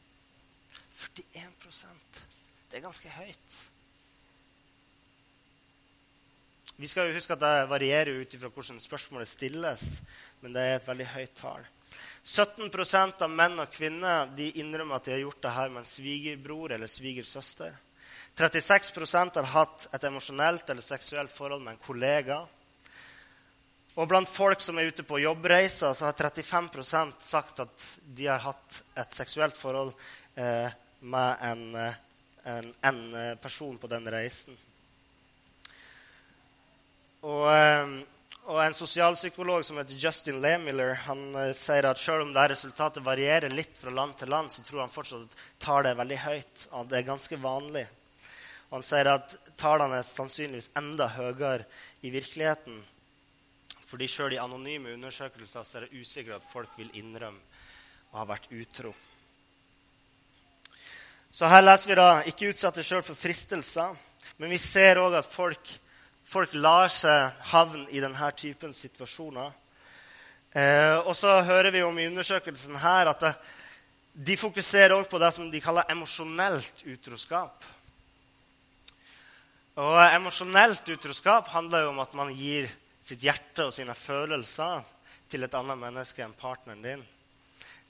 41% 1.00 2.24
Det 2.70 2.78
er 2.78 2.86
ganske 2.86 3.10
høyt. 3.10 3.58
Vi 6.80 6.88
skal 6.88 7.10
jo 7.10 7.16
huske 7.16 7.36
at 7.36 7.42
det 7.42 7.70
varierer 7.72 8.22
ut 8.22 8.34
ifra 8.36 8.52
hvordan 8.54 8.80
spørsmålet 8.80 9.28
stilles, 9.28 10.02
men 10.40 10.54
det 10.56 10.62
er 10.64 10.78
et 10.78 10.88
veldig 10.88 11.08
høyt 11.12 11.34
tall. 11.36 11.66
17% 12.24 13.24
av 13.26 13.32
menn 13.32 13.60
og 13.60 13.72
kvinner 13.74 14.30
de 14.38 14.52
innrømmer 14.62 15.00
at 15.00 15.08
de 15.08 15.16
har 15.16 15.24
gjort 15.24 15.42
det 15.44 15.56
her 15.56 15.74
med 15.74 15.82
en 15.82 15.90
svigerbror 15.90 16.76
eller 16.76 16.92
svigersøster. 16.92 17.74
36% 18.38 19.40
har 19.42 19.50
hatt 19.56 19.88
et 19.96 20.08
emosjonelt 20.08 20.70
eller 20.70 20.86
seksuelt 20.86 21.34
forhold 21.36 21.64
med 21.64 21.74
en 21.74 21.84
kollega. 21.84 22.40
Og 24.00 24.08
blant 24.08 24.30
folk 24.32 24.62
som 24.64 24.78
er 24.80 24.94
ute 24.94 25.04
på 25.04 25.20
jobbreiser, 25.20 25.92
så 25.94 26.08
har 26.08 26.16
35% 26.16 27.20
sagt 27.20 27.60
at 27.60 27.88
de 28.16 28.30
har 28.30 28.40
hatt 28.46 28.78
et 28.96 29.18
seksuelt 29.18 29.58
forhold 29.60 29.92
eh, 30.40 30.72
med 31.04 31.42
en, 31.44 31.64
eh, 31.76 31.98
en, 32.48 32.70
en 32.80 33.02
person 33.44 33.76
på 33.78 33.90
den 33.92 34.08
reisen. 34.08 34.56
Og, 37.28 37.50
ehm, 37.52 37.98
og, 38.46 38.62
en 38.64 38.78
sosialpsykolog 38.78 39.66
som 39.68 39.82
heter 39.82 40.00
Justin 40.00 40.40
Lehmiller, 40.42 40.94
han 41.04 41.36
sier 41.58 41.90
at 41.90 42.00
selv 42.00 42.24
om 42.24 42.32
det 42.36 42.46
resultatet 42.54 43.04
varierer 43.04 43.52
litt 43.52 43.76
fra 43.78 43.92
land 43.92 44.16
til 44.22 44.32
land, 44.32 44.54
så 44.54 44.64
tror 44.64 44.86
han 44.86 44.94
fortsatt 44.94 45.26
at 45.28 45.44
tallet 45.60 45.92
er 45.92 46.00
veldig 46.00 46.22
høyt. 46.24 46.64
Og 46.72 46.88
det 46.88 47.02
er 47.02 47.10
ganske 47.10 47.42
vanlig. 47.44 47.84
Og 48.70 48.80
han 48.80 48.88
sier 48.88 49.12
at 49.12 49.36
tallene 49.60 50.00
er 50.00 50.08
sannsynligvis 50.08 50.72
enda 50.80 51.10
høyere 51.18 51.68
i 52.08 52.14
virkeligheten. 52.16 52.80
Fordi 53.90 54.08
sjøl 54.08 54.36
i 54.36 54.42
anonyme 54.42 54.94
undersøkelser 54.94 55.66
så 55.66 55.78
er 55.80 55.88
det 55.88 56.00
usikkert 56.00 56.40
at 56.44 56.50
folk 56.52 56.74
vil 56.78 56.92
innrømme 57.00 57.42
å 58.14 58.22
ha 58.22 58.26
vært 58.30 58.50
utro. 58.54 58.94
Så 61.32 61.50
her 61.50 61.62
leser 61.62 61.92
vi 61.92 61.98
da 61.98 62.10
ikke 62.30 62.50
utsatte 62.54 62.86
sjøl 62.86 63.04
for 63.06 63.18
fristelser, 63.18 63.94
men 64.38 64.54
vi 64.54 64.58
ser 64.62 65.02
òg 65.02 65.18
at 65.18 65.30
folk 65.30 65.78
folk 66.30 66.54
lar 66.54 66.92
seg 66.94 67.42
havne 67.52 67.88
i 67.96 68.02
denne 68.04 68.30
typen 68.38 68.74
situasjoner. 68.76 69.50
Eh, 70.54 70.98
og 71.06 71.16
så 71.18 71.40
hører 71.46 71.74
vi 71.74 71.82
om 71.86 71.98
i 71.98 72.08
undersøkelsen 72.10 72.78
her 72.82 73.10
at 73.10 73.24
det, 73.24 73.34
de 74.14 74.36
fokuserer 74.38 74.98
òg 74.98 75.08
på 75.10 75.20
det 75.22 75.30
som 75.34 75.50
de 75.50 75.62
kaller 75.64 75.88
emosjonelt 75.90 76.84
utroskap. 76.90 77.66
Og 79.80 79.96
Emosjonelt 80.12 80.90
utroskap 80.92 81.48
handler 81.54 81.86
jo 81.86 81.92
om 81.94 82.02
at 82.04 82.14
man 82.18 82.34
gir 82.36 82.68
sitt 83.10 83.26
hjerte 83.26 83.68
og 83.68 83.74
sine 83.76 83.96
følelser 83.98 84.86
til 85.30 85.46
et 85.46 85.56
annet 85.58 85.80
menneske 85.80 86.24
enn 86.26 86.36
partneren 86.38 86.84
din. 86.84 87.06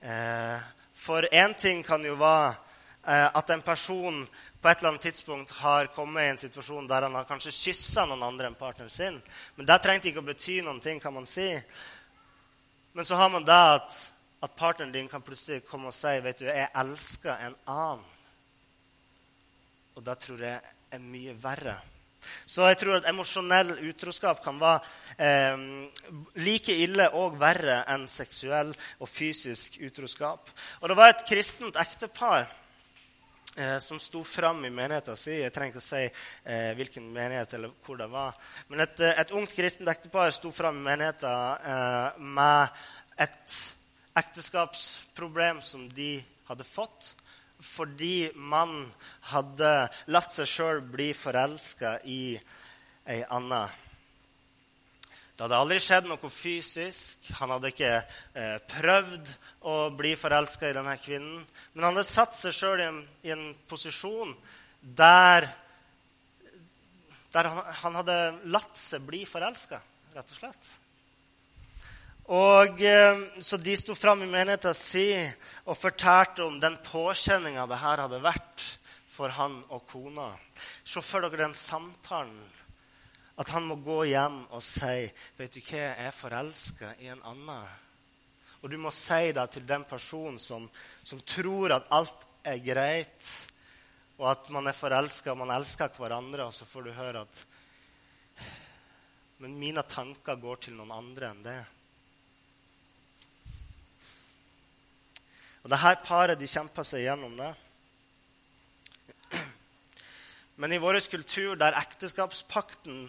Eh, 0.01 0.67
for 0.95 1.27
én 1.31 1.55
ting 1.59 1.83
kan 1.83 2.03
jo 2.03 2.15
være 2.19 2.53
eh, 3.05 3.27
at 3.27 3.49
en 3.49 3.63
person 3.63 4.21
på 4.61 4.69
et 4.69 4.77
eller 4.79 4.89
annet 4.89 5.01
tidspunkt 5.07 5.51
har 5.61 5.91
kommet 5.95 6.23
i 6.23 6.31
en 6.33 6.41
situasjon 6.41 6.87
der 6.87 7.07
han 7.07 7.15
har 7.15 7.27
kanskje 7.27 7.55
kyssa 7.55 8.05
noen 8.07 8.23
andre 8.27 8.49
enn 8.49 8.59
partneren 8.59 8.91
sin. 8.91 9.19
Men 9.55 9.67
det 9.67 9.79
trengte 9.83 10.11
ikke 10.11 10.23
å 10.23 10.29
bety 10.29 10.59
noen 10.63 10.81
ting, 10.83 10.99
kan 10.99 11.15
man 11.15 11.27
si. 11.27 11.47
Men 12.91 13.07
så 13.07 13.19
har 13.19 13.31
man 13.31 13.47
det 13.47 13.59
at, 13.75 13.95
at 14.43 14.55
partneren 14.59 14.91
din 14.91 15.07
kan 15.07 15.23
plutselig 15.23 15.63
komme 15.67 15.91
og 15.91 15.95
si 15.95 16.19
vet 16.19 16.39
du, 16.39 16.45
'Jeg 16.45 16.71
elsker 16.75 17.35
en 17.47 17.55
annen'. 17.67 18.07
Og 19.95 20.05
det 20.05 20.19
tror 20.19 20.39
jeg 20.39 20.61
er 20.91 20.99
mye 20.99 21.33
verre. 21.43 21.79
Så 22.45 22.67
jeg 22.69 22.79
tror 22.81 22.99
at 22.99 23.09
emosjonell 23.09 23.75
utroskap 23.89 24.43
kan 24.43 24.59
være 24.61 24.79
eh, 25.17 25.65
like 26.43 26.75
ille 26.83 27.09
og 27.19 27.39
verre 27.41 27.83
enn 27.93 28.07
seksuell 28.11 28.73
og 28.99 29.09
fysisk 29.09 29.79
utroskap. 29.85 30.51
Og 30.81 30.89
det 30.89 30.97
var 30.99 31.13
et 31.13 31.25
kristent 31.29 31.79
ektepar 31.79 32.47
eh, 33.57 33.77
som 33.83 33.99
sto 34.01 34.23
fram 34.23 34.63
i 34.65 34.73
menigheten 34.73 35.17
sin. 35.17 35.41
Jeg 35.43 35.53
trenger 35.55 35.75
ikke 35.75 35.83
å 35.83 35.89
si 35.89 36.03
eh, 36.05 36.71
hvilken 36.79 37.09
menighet 37.15 37.57
eller 37.57 37.73
hvor 37.85 37.99
det 37.99 38.09
var. 38.11 38.37
Men 38.69 38.85
et, 38.85 38.99
eh, 39.03 39.15
et 39.23 39.35
ungt 39.35 39.55
kristent 39.55 39.89
ektepar 39.91 40.33
sto 40.35 40.51
fram 40.55 40.81
i 40.81 40.87
menigheten 40.91 41.69
eh, 41.73 42.21
med 42.37 42.85
et 43.19 43.57
ekteskapsproblem 44.19 45.61
som 45.63 45.87
de 45.95 46.17
hadde 46.49 46.65
fått 46.65 47.13
fordi 47.59 48.29
mannen 48.35 48.87
hadde 49.33 49.73
latt 50.13 50.33
seg 50.33 50.47
sjøl 50.47 50.81
bli 50.93 51.11
forelska 51.17 51.97
i 52.07 52.23
ei 53.09 53.21
anna 53.29 53.65
det 55.39 55.45
hadde 55.45 55.55
aldri 55.63 55.79
skjedd 55.79 56.07
noe 56.09 56.29
fysisk. 56.35 57.29
Han 57.39 57.53
hadde 57.53 57.69
ikke 57.71 57.93
eh, 57.95 58.57
prøvd 58.73 59.29
å 59.71 59.75
bli 59.95 60.09
forelska 60.19 60.67
i 60.67 60.75
denne 60.75 60.97
kvinnen. 60.99 61.45
Men 61.71 61.85
han 61.85 61.95
hadde 61.95 62.09
satt 62.09 62.35
seg 62.35 62.57
sjøl 62.57 62.83
i, 62.83 62.87
i, 63.23 63.31
en 63.31 63.45
posisjon 63.71 64.33
der, 64.99 65.47
der 67.31 67.49
han, 67.53 67.61
han, 67.85 67.95
hadde 68.01 68.17
latt 68.51 68.75
seg 68.83 69.07
bli 69.07 69.21
forelska, 69.23 69.79
rett 70.17 70.35
og 70.35 70.41
slett. 70.41 70.73
Og 72.29 72.81
eh, 72.81 73.17
Så 73.41 73.57
de 73.57 73.73
sto 73.77 73.95
fram 73.97 74.21
i 74.21 74.29
menigheten 74.29 74.75
sin 74.77 75.31
og 75.65 75.77
fortalte 75.77 76.45
om 76.45 76.59
den 76.61 76.77
påkjenninga 76.85 77.65
det 77.69 77.81
her 77.81 78.03
hadde 78.03 78.21
vært 78.21 78.65
for 79.09 79.33
han 79.33 79.59
og 79.73 79.83
kona. 79.89 80.31
Se 80.85 81.01
for 81.01 81.25
dere 81.25 81.41
den 81.41 81.57
samtalen 81.57 82.37
at 83.39 83.49
han 83.55 83.65
må 83.65 83.77
gå 83.79 84.03
hjem 84.11 84.41
og 84.51 84.61
si 84.63 85.09
'Vet 85.37 85.53
du 85.53 85.61
hva, 85.61 85.77
jeg 85.77 86.07
er 86.07 86.11
forelska 86.11 86.93
i 86.99 87.07
en 87.07 87.21
annen.' 87.23 87.69
Og 88.61 88.69
du 88.69 88.77
må 88.77 88.91
si 88.91 89.31
det 89.31 89.51
til 89.51 89.65
den 89.65 89.85
personen 89.87 90.39
som, 90.39 90.69
som 91.03 91.21
tror 91.21 91.71
at 91.71 91.87
alt 91.91 92.25
er 92.43 92.59
greit, 92.59 93.47
og 94.19 94.31
at 94.31 94.49
man 94.49 94.67
er 94.67 94.75
forelska 94.75 95.31
og 95.31 95.37
man 95.37 95.55
elsker 95.55 95.87
hverandre, 95.95 96.43
og 96.43 96.53
så 96.53 96.65
får 96.65 96.83
du 96.83 96.91
høre 96.91 97.21
at 97.21 97.45
Men 99.39 99.59
mine 99.59 99.81
tanker 99.87 100.35
går 100.35 100.55
til 100.55 100.73
noen 100.75 100.91
andre 100.91 101.29
enn 101.29 101.43
det. 101.43 101.61
Og 105.69 105.75
det 105.75 105.83
her 105.83 105.99
paret 106.01 106.39
de 106.41 106.47
kjemper 106.49 106.81
seg 106.81 107.03
gjennom 107.03 107.35
det. 107.37 107.51
Men 110.57 110.73
i 110.73 110.79
vår 110.81 110.97
kultur, 111.13 111.51
der 111.61 111.77
ekteskapspakten 111.77 113.03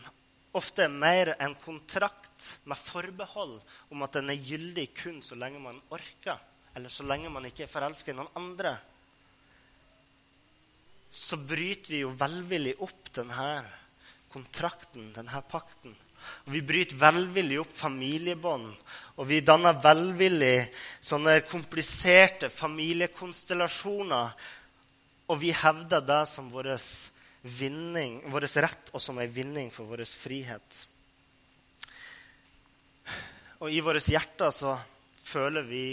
ofte 0.52 0.84
er 0.84 0.92
mer 0.92 1.30
en 1.40 1.54
kontrakt 1.62 2.50
med 2.68 2.76
forbehold 2.76 3.54
om 3.88 4.04
at 4.04 4.18
den 4.18 4.28
er 4.34 4.44
gyldig 4.44 4.90
kun 4.92 5.22
så 5.24 5.40
lenge 5.40 5.62
man 5.64 5.80
orker, 5.88 6.36
eller 6.76 6.92
så 6.92 7.08
lenge 7.08 7.32
man 7.32 7.48
ikke 7.48 7.64
er 7.64 7.72
forelska 7.72 8.12
i 8.12 8.18
noen 8.18 8.28
andre, 8.36 8.74
så 11.08 11.40
bryter 11.40 11.96
vi 11.96 12.04
jo 12.04 12.12
velvillig 12.12 12.76
opp 12.84 13.08
denne 13.22 13.48
kontrakten, 14.36 15.14
denne 15.16 15.40
pakten. 15.48 15.96
Og 16.46 16.54
vi 16.54 16.62
bryter 16.66 16.98
velvillig 17.00 17.60
opp 17.62 17.72
familiebånd, 17.76 18.68
og 19.20 19.28
vi 19.28 19.40
danner 19.44 19.80
velvillig 19.82 20.70
sånne 21.04 21.40
kompliserte 21.48 22.50
familiekonstellasjoner. 22.52 24.32
Og 25.30 25.38
vi 25.38 25.52
hevder 25.54 26.02
det 26.02 26.22
som 26.26 26.48
vår 26.52 26.72
rett 28.64 28.90
og 28.92 29.00
som 29.02 29.18
en 29.18 29.34
vinning 29.34 29.70
for 29.70 29.86
vår 29.90 30.04
frihet. 30.08 30.86
Og 33.60 33.68
i 33.70 33.82
våre 33.84 34.00
hjerter 34.00 34.50
så 34.56 34.74
føler 35.30 35.62
vi 35.68 35.84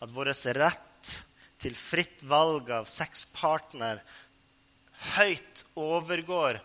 at 0.00 0.10
vår 0.10 0.32
rett 0.56 1.12
til 1.60 1.76
fritt 1.76 2.24
valg 2.28 2.70
av 2.72 2.88
sexpartner 2.90 4.00
høyt 5.14 5.64
overgår 5.80 6.58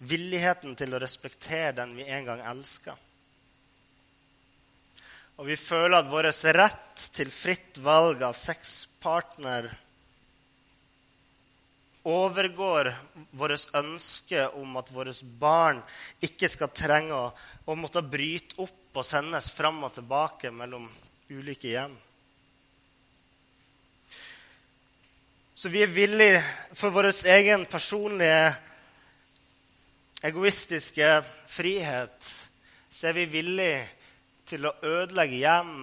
villigheten 0.00 0.74
til 0.78 0.94
å 0.94 1.00
respektere 1.02 1.76
den 1.82 1.94
vi 1.98 2.08
en 2.08 2.26
gang 2.28 2.42
elska. 2.52 2.96
Og 5.40 5.46
vi 5.48 5.56
føler 5.56 6.00
at 6.00 6.10
vår 6.10 6.28
rett 6.56 7.04
til 7.16 7.30
fritt 7.32 7.78
valg 7.80 8.22
av 8.24 8.36
sexpartner 8.36 9.70
overgår 12.10 12.90
vårt 13.36 13.74
ønske 13.76 14.46
om 14.56 14.76
at 14.80 14.92
våre 14.92 15.12
barn 15.40 15.80
ikke 16.24 16.48
skal 16.48 16.72
trenge 16.72 17.16
å, 17.16 17.32
å 17.64 17.76
måtte 17.76 18.02
bryte 18.04 18.60
opp 18.60 19.00
og 19.00 19.06
sendes 19.06 19.50
fram 19.52 19.82
og 19.84 19.94
tilbake 19.96 20.50
mellom 20.52 20.88
ulike 21.30 21.72
hjem. 21.72 21.92
Så 25.54 25.68
vi 25.68 25.82
er 25.84 25.92
villige 25.92 26.40
for 26.72 26.92
vår 26.92 27.10
egen 27.28 27.66
personlige 27.68 28.69
egoistiske 30.22 31.10
frihet, 31.48 32.32
så 32.90 33.10
er 33.10 33.16
vi 33.20 33.28
villige 33.38 33.84
til 34.50 34.66
å 34.66 34.74
ødelegge 34.82 35.40
hjem 35.44 35.76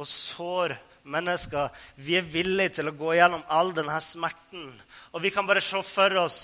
og 0.00 0.08
såre 0.08 0.78
mennesker. 1.10 1.70
Vi 1.96 2.16
er 2.18 2.28
villige 2.28 2.78
til 2.78 2.90
å 2.90 2.96
gå 2.96 3.14
gjennom 3.16 3.42
all 3.48 3.72
denne 3.76 3.98
smerten. 4.04 4.70
Og 5.10 5.24
vi 5.24 5.32
kan 5.34 5.46
bare 5.48 5.62
se 5.64 5.80
for 5.86 6.14
oss 6.22 6.40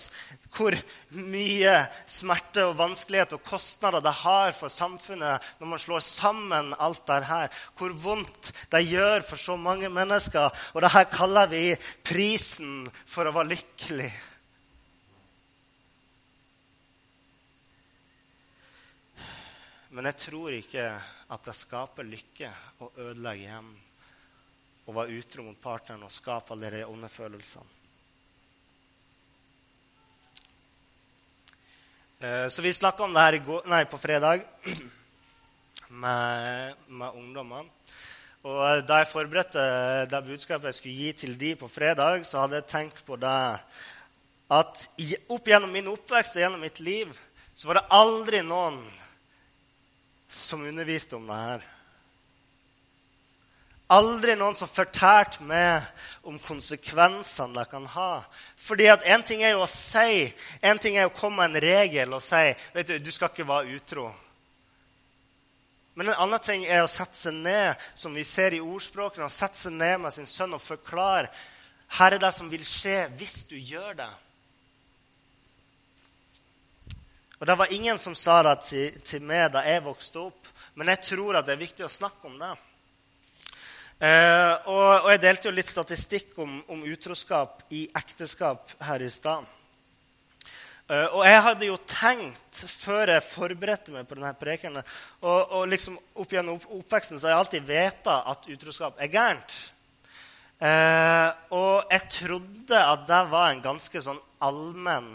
hvor 0.57 0.75
mye 1.13 1.75
smerte 2.09 2.65
og 2.65 2.79
vanskelighet 2.79 3.35
og 3.37 3.45
kostnader 3.45 4.01
det 4.03 4.15
har 4.23 4.55
for 4.57 4.73
samfunnet 4.73 5.45
når 5.61 5.71
man 5.71 5.83
slår 5.83 6.05
sammen 6.05 6.73
alt 6.81 7.05
dette 7.05 7.29
her. 7.29 7.59
Hvor 7.77 7.93
vondt 8.01 8.53
det 8.73 8.87
gjør 8.89 9.27
for 9.29 9.41
så 9.41 9.59
mange 9.61 9.91
mennesker. 9.93 10.49
Og 10.75 10.83
dette 10.83 11.05
kaller 11.13 11.53
vi 11.53 11.67
prisen 12.07 12.89
for 13.05 13.29
å 13.29 13.37
være 13.37 13.55
lykkelig. 13.55 14.11
Men 19.97 20.11
jeg 20.11 20.19
tror 20.27 20.53
ikke 20.53 20.83
at 21.33 21.47
det 21.49 21.53
skaper 21.57 22.05
lykke 22.05 22.51
å 22.85 22.91
ødelegge 23.01 23.47
hjem 23.47 23.69
og 24.85 24.91
være 24.99 25.17
utro 25.17 25.47
mot 25.47 25.57
partneren 25.57 26.05
og 26.05 26.13
skape 26.13 26.53
alle 26.53 26.69
de 26.75 26.83
onde 26.85 27.09
følelsene. 27.09 27.71
Eh, 32.21 32.45
så 32.53 32.65
vi 32.65 32.75
snakka 32.77 33.07
om 33.07 33.17
det 33.17 33.25
her 33.25 33.39
går, 33.47 33.65
nei, 33.73 33.81
på 33.89 34.01
fredag 34.01 34.45
med, 36.05 36.85
med 36.93 37.17
ungdommene. 37.17 37.73
Og 38.45 38.85
da 38.85 39.01
jeg 39.01 39.11
forberedte 39.15 39.65
det 40.13 40.23
budskapet 40.29 40.75
jeg 40.75 40.81
skulle 40.83 41.07
gi 41.07 41.17
til 41.25 41.35
de 41.41 41.55
på 41.57 41.73
fredag, 41.73 42.21
så 42.29 42.45
hadde 42.45 42.61
jeg 42.61 42.69
tenkt 42.75 43.01
på 43.09 43.17
det 43.17 43.41
at 44.61 44.87
opp 45.33 45.49
gjennom 45.49 45.73
min 45.73 45.89
oppvekst 45.97 46.37
og 46.37 46.45
gjennom 46.45 46.69
mitt 46.69 46.85
liv 46.85 47.17
så 47.57 47.73
var 47.73 47.81
det 47.81 47.89
aldri 47.97 48.45
noen 48.45 48.77
som 50.29 50.65
underviste 50.67 51.17
om 51.17 51.27
det 51.27 51.39
her. 51.41 51.65
Aldri 53.95 54.35
noen 54.35 54.57
som 54.59 54.71
fortalte 54.71 55.45
meg 55.47 55.85
om 56.27 56.41
konsekvensene 56.43 57.55
det 57.55 57.69
kan 57.71 57.85
ha. 57.95 58.25
Fordi 58.59 58.89
at 58.91 59.07
Én 59.07 59.23
ting 59.23 59.45
er 59.47 59.55
jo 59.55 59.63
å 59.63 59.71
si, 59.71 60.27
en 60.61 60.81
ting 60.83 60.97
er 60.99 61.07
å 61.07 61.15
komme 61.15 61.47
med 61.47 61.55
en 61.55 61.63
regel 61.63 62.17
og 62.17 62.25
si 62.25 62.49
vet 62.75 62.89
du, 62.89 62.99
du 62.99 63.13
skal 63.15 63.31
ikke 63.31 63.47
være 63.47 63.79
utro. 63.79 64.09
Men 65.95 66.11
en 66.11 66.25
annen 66.27 66.43
ting 66.43 66.67
er 66.67 66.83
å 66.83 66.91
sette 66.91 67.17
seg 67.17 67.39
ned, 67.39 67.79
som 67.95 68.13
vi 68.13 68.25
ser 68.27 68.53
i 68.53 68.61
ordspråkene, 68.61 69.31
å 69.31 69.33
sette 69.33 69.57
seg 69.57 69.79
ned 69.79 70.03
med 70.03 70.13
sin 70.13 70.27
sønn 70.29 70.59
og 70.59 70.61
forklare 70.61 71.31
her 71.89 72.13
er 72.13 72.19
det 72.19 72.33
som 72.35 72.51
vil 72.51 72.65
skje 72.67 73.07
hvis 73.19 73.45
du 73.51 73.57
gjør 73.57 73.95
det. 74.03 74.11
Og 77.39 77.47
Det 77.47 77.55
var 77.59 77.73
ingen 77.73 77.99
som 77.99 78.15
sa 78.15 78.43
det 78.43 78.55
til, 78.65 79.01
til 79.05 79.25
meg 79.25 79.51
da 79.53 79.65
jeg 79.67 79.85
vokste 79.85 80.23
opp, 80.31 80.49
men 80.77 80.89
jeg 80.93 81.03
tror 81.11 81.37
at 81.37 81.49
det 81.49 81.57
er 81.57 81.65
viktig 81.67 81.85
å 81.85 81.93
snakke 81.93 82.29
om 82.29 82.39
det. 82.41 82.55
Eh, 83.97 84.55
og, 84.69 85.05
og, 85.05 85.11
jeg 85.13 85.21
delte 85.23 85.49
jo 85.49 85.57
litt 85.57 85.73
statistikk 85.73 86.35
om, 86.41 86.59
om 86.73 86.85
utroskap 86.85 87.63
i 87.73 87.87
ekteskap 87.97 88.73
her 88.85 89.05
i 89.05 89.09
stad. 89.13 89.45
Eh, 90.89 91.07
og 91.17 91.23
jeg 91.29 91.45
hadde 91.49 91.69
jo 91.69 91.79
tenkt, 91.89 92.61
før 92.73 93.15
jeg 93.15 93.25
forberedte 93.25 93.95
meg 93.95 94.09
på 94.09 94.19
denne 94.19 94.35
prekenen 94.37 94.85
og, 95.25 95.57
og 95.59 95.65
liksom 95.73 95.97
Opp 96.17 96.31
gjennom 96.33 96.61
oppveksten 96.79 97.19
så 97.19 97.27
har 97.27 97.35
jeg 97.35 97.43
alltid 97.43 97.67
veta 97.69 98.21
at 98.33 98.47
utroskap 98.53 99.01
er 99.01 99.13
gærent. 99.13 99.57
Eh, 100.57 101.31
og 101.53 101.93
jeg 101.93 102.13
trodde 102.21 102.81
at 102.81 103.09
det 103.09 103.23
var 103.33 103.51
en 103.51 103.65
ganske 103.65 104.05
sånn 104.05 104.21
allmenn 104.45 105.11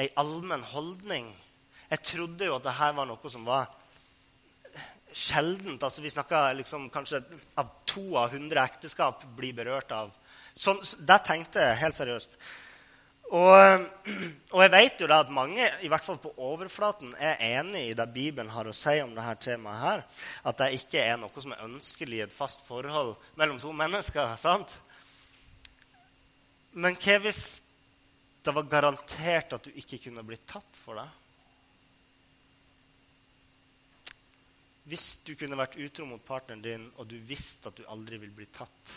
ei 0.00 0.10
allmenn 0.20 0.64
holdning. 0.72 1.28
Jeg 1.90 2.02
trodde 2.08 2.48
jo 2.48 2.58
at 2.58 2.66
dette 2.66 2.90
var 2.96 3.08
noe 3.08 3.30
som 3.30 3.46
var 3.46 3.70
sjeldent. 5.14 5.82
Altså, 5.82 6.02
vi 6.02 6.10
snakka 6.10 6.52
liksom 6.58 6.88
kanskje 6.90 7.22
av 7.60 7.70
to 7.86 8.16
av 8.18 8.34
hundre 8.34 8.64
ekteskap 8.64 9.22
blir 9.36 9.54
berørt 9.56 9.94
av. 9.94 10.12
Sånn, 10.54 10.80
det 11.06 11.22
tenkte 11.26 11.62
jeg 11.62 11.80
helt 11.82 11.98
seriøst. 11.98 12.38
Og, 13.34 13.84
og, 14.52 14.60
jeg 14.60 14.70
vet 14.74 15.00
jo 15.00 15.08
da 15.08 15.22
at 15.24 15.32
mange, 15.32 15.64
i 15.82 15.88
hvert 15.90 16.04
fall 16.04 16.18
på 16.22 16.34
overflaten, 16.44 17.14
er 17.16 17.40
enig 17.56 17.86
i 17.88 17.96
det 17.96 18.06
Bibelen 18.12 18.52
har 18.52 18.68
å 18.68 18.74
si 18.76 18.98
om 19.02 19.14
dette 19.16 19.48
temaet. 19.48 19.80
her, 19.80 20.02
At 20.44 20.60
det 20.60 20.74
ikke 20.78 21.02
er 21.02 21.16
noe 21.18 21.42
som 21.42 21.54
er 21.54 21.64
ønskelig 21.64 22.20
i 22.20 22.24
et 22.26 22.34
fast 22.34 22.66
forhold 22.68 23.14
mellom 23.40 23.58
to 23.62 23.72
mennesker. 23.72 24.36
sant? 24.36 24.70
Men 26.74 26.98
hva 27.00 27.18
hvis 27.22 27.62
det 28.44 28.52
var 28.52 28.68
garantert 28.68 29.54
at 29.56 29.64
du 29.64 29.76
ikke 29.80 29.98
kunne 30.06 30.24
bli 30.26 30.36
tatt 30.44 30.76
for 30.76 31.00
det? 31.00 31.08
Hvis 34.84 35.06
du 35.24 35.32
kunne 35.40 35.56
vært 35.56 35.78
utro 35.80 36.04
mot 36.04 36.20
partneren 36.24 36.62
din, 36.64 36.84
og 37.00 37.08
du 37.08 37.16
visste 37.24 37.70
at 37.70 37.78
du 37.78 37.86
aldri 37.88 38.18
vil 38.20 38.34
bli 38.36 38.46
tatt, 38.52 38.92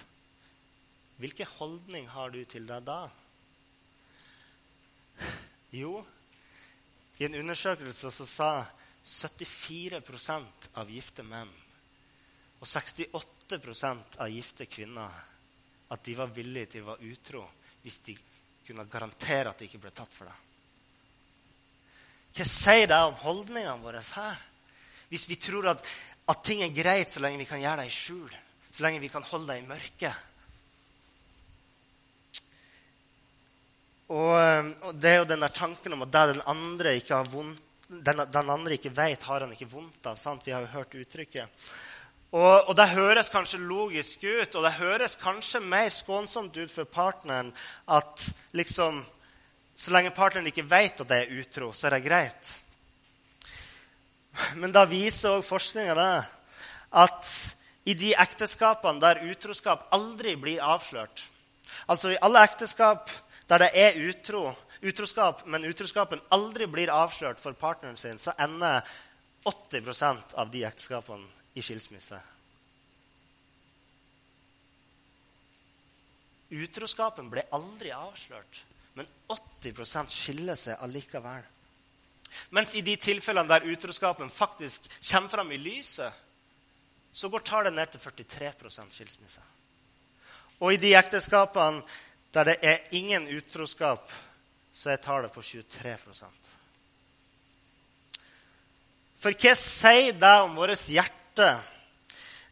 hvilken 1.17 1.47
holdning 1.57 2.09
har 2.11 2.33
du 2.35 2.41
til 2.45 2.67
deg 2.67 2.83
da? 2.85 2.99
Jo, 5.73 6.01
i 7.17 7.25
en 7.25 7.39
undersøkelse 7.39 8.11
så 8.13 8.27
sa 8.27 8.51
74% 9.07 10.69
av 10.77 10.91
gifte 10.91 11.23
menn 11.23 11.49
og 12.57 12.67
68% 12.67 14.17
av 14.19 14.31
gifte 14.33 14.67
kvinner 14.69 15.17
at 15.93 16.03
de 16.03 16.15
var 16.17 16.33
villige 16.35 16.73
til 16.73 16.83
å 16.83 16.91
være 16.91 17.11
utro 17.13 17.43
hvis 17.83 17.99
de 18.09 18.17
kunne 18.67 18.85
garantere 18.91 19.51
at 19.51 19.59
de 19.59 19.69
ikke 19.69 19.81
ble 19.85 19.93
tatt 19.95 20.13
for 20.13 20.29
det. 20.29 20.35
Hva 22.37 22.45
sier 22.45 22.89
det 22.91 22.99
om 23.01 23.17
holdningene 23.23 23.81
våre 23.81 24.03
her? 24.13 24.41
Hvis 25.09 25.25
vi 25.29 25.39
tror 25.41 25.71
at, 25.71 25.85
at, 26.27 26.41
ting 26.45 26.61
er 26.61 26.75
greit 26.75 27.13
så 27.13 27.23
lenge 27.23 27.39
vi 27.41 27.47
kan 27.49 27.61
gjøre 27.63 27.81
det 27.81 27.89
i 27.89 27.95
skjul, 27.95 28.33
så 28.69 28.83
lenge 28.85 29.01
vi 29.01 29.09
kan 29.09 29.25
holde 29.25 29.53
det 29.53 29.61
i 29.63 29.69
mørket. 29.69 30.25
Og, 34.07 34.35
og, 34.35 34.91
det 34.95 35.09
er 35.11 35.17
jo 35.21 35.31
den 35.31 35.41
der 35.43 35.51
tanken 35.55 35.95
om 35.95 36.05
at 36.05 36.11
det 36.13 36.27
den 36.35 36.45
andre 36.47 36.93
ikke 36.99 37.15
har 37.15 37.31
vondt 37.31 37.63
den, 37.87 38.19
den 38.19 38.49
andre 38.51 38.75
ikke 38.75 38.91
vet, 38.91 39.21
har 39.23 39.45
han 39.45 39.51
ikke 39.55 39.69
vondt 39.71 40.09
av. 40.11 40.17
Sant? 40.19 40.43
Vi 40.43 40.51
har 40.51 40.65
jo 40.65 40.73
hørt 40.73 40.95
uttrykket. 40.99 41.67
Og, 42.31 42.69
og, 42.69 42.73
det 42.75 42.89
høres 42.91 43.29
kanskje 43.31 43.59
logisk 43.63 44.23
ut, 44.23 44.55
og 44.55 44.63
det 44.65 44.73
høres 44.81 45.15
kanskje 45.21 45.61
mer 45.63 45.89
skånsomt 45.95 46.57
ut 46.57 46.71
for 46.71 46.83
partneren 46.83 47.53
at 47.87 48.31
liksom 48.51 49.05
Så 49.77 49.91
lenge 49.93 50.09
partneren 50.09 50.47
ikke 50.49 50.65
vet 50.65 51.01
at 51.01 51.09
det 51.09 51.17
er 51.21 51.33
utro, 51.37 51.67
så 51.69 51.85
er 51.87 51.91
det 51.91 52.07
greit. 52.07 52.47
Men 54.57 54.71
da 54.73 54.87
viser 54.89 55.37
òg 55.37 55.43
forskninga 55.45 56.07
at 56.97 57.29
i 57.85 57.93
de 57.93 58.15
ekteskapene 58.17 58.97
der 58.99 59.21
utroskap 59.29 59.85
aldri 59.93 60.33
blir 60.35 60.63
avslørt 60.65 61.21
Altså 61.87 62.09
i 62.09 62.17
alle 62.21 62.41
ekteskap 62.41 63.11
der 63.49 63.61
det 63.61 63.69
er 63.73 64.01
utro, 64.09 64.49
utroskap, 64.81 65.45
men 65.45 65.69
utroskapen 65.69 66.19
aldri 66.31 66.65
blir 66.65 66.91
avslørt 66.91 67.39
for 67.39 67.53
partneren 67.53 67.97
sin, 67.97 68.17
så 68.17 68.33
ender 68.39 68.81
80% 69.45 70.35
av 70.35 70.49
de 70.51 70.65
ekteskapene 70.65 71.36
i 71.57 71.61
skilsmisse. 71.65 72.19
Utroskapen 76.53 77.31
ble 77.31 77.43
aldri 77.57 77.91
avslørt, 77.91 78.61
men 78.95 79.07
80 79.33 80.13
skiller 80.13 80.59
seg 80.59 80.79
allikevel. 80.85 81.43
Mens 82.55 82.75
i 82.75 82.83
de 82.85 82.95
tilfellene 83.01 83.49
der 83.49 83.67
utroskapen 83.67 84.29
faktisk 84.31 84.87
kommer 85.09 85.33
fram 85.33 85.51
i 85.51 85.59
lyset, 85.59 86.13
så 87.11 87.29
går 87.33 87.45
tallet 87.45 87.73
ned 87.73 87.89
til 87.91 88.03
43% 88.03 88.93
skilsmisse. 88.93 89.41
Og 90.61 90.73
i 90.73 90.81
de 90.81 90.93
ekteskapene 90.97 91.81
der 92.33 92.51
det 92.51 92.57
er 92.61 92.83
ingen 92.93 93.25
utroskap, 93.33 94.03
så 94.73 94.91
er 94.93 95.01
tallet 95.01 95.31
på 95.33 95.41
23 95.41 95.95
For 99.17 99.33
hva 99.33 99.53
sier 99.57 100.13
det 100.13 100.35
om 100.43 100.55
vårt 100.55 100.85
hjerte? 100.85 101.26
Hjerte 101.37 101.59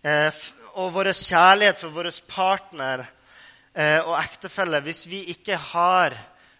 eh, 0.05 0.33
og 0.75 0.93
vår 0.93 1.11
kjærlighet 1.15 1.79
for 1.79 1.93
vår 1.95 2.09
partner 2.29 3.05
eh, 3.73 4.01
og 4.03 4.17
ektefelle 4.19 4.81
hvis 4.85 5.05
vi 5.09 5.25
ikke 5.33 5.57
har 5.71 6.15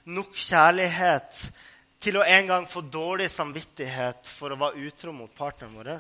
nok 0.06 0.36
kjærlighet 0.36 1.50
til 2.02 2.18
å 2.20 2.26
en 2.26 2.48
gang 2.48 2.68
få 2.70 2.82
dårlig 2.82 3.30
samvittighet 3.34 4.30
for 4.30 4.54
å 4.54 4.60
være 4.60 4.88
utro 4.88 5.14
mot 5.14 5.32
partneren 5.36 5.76
vår? 5.78 5.92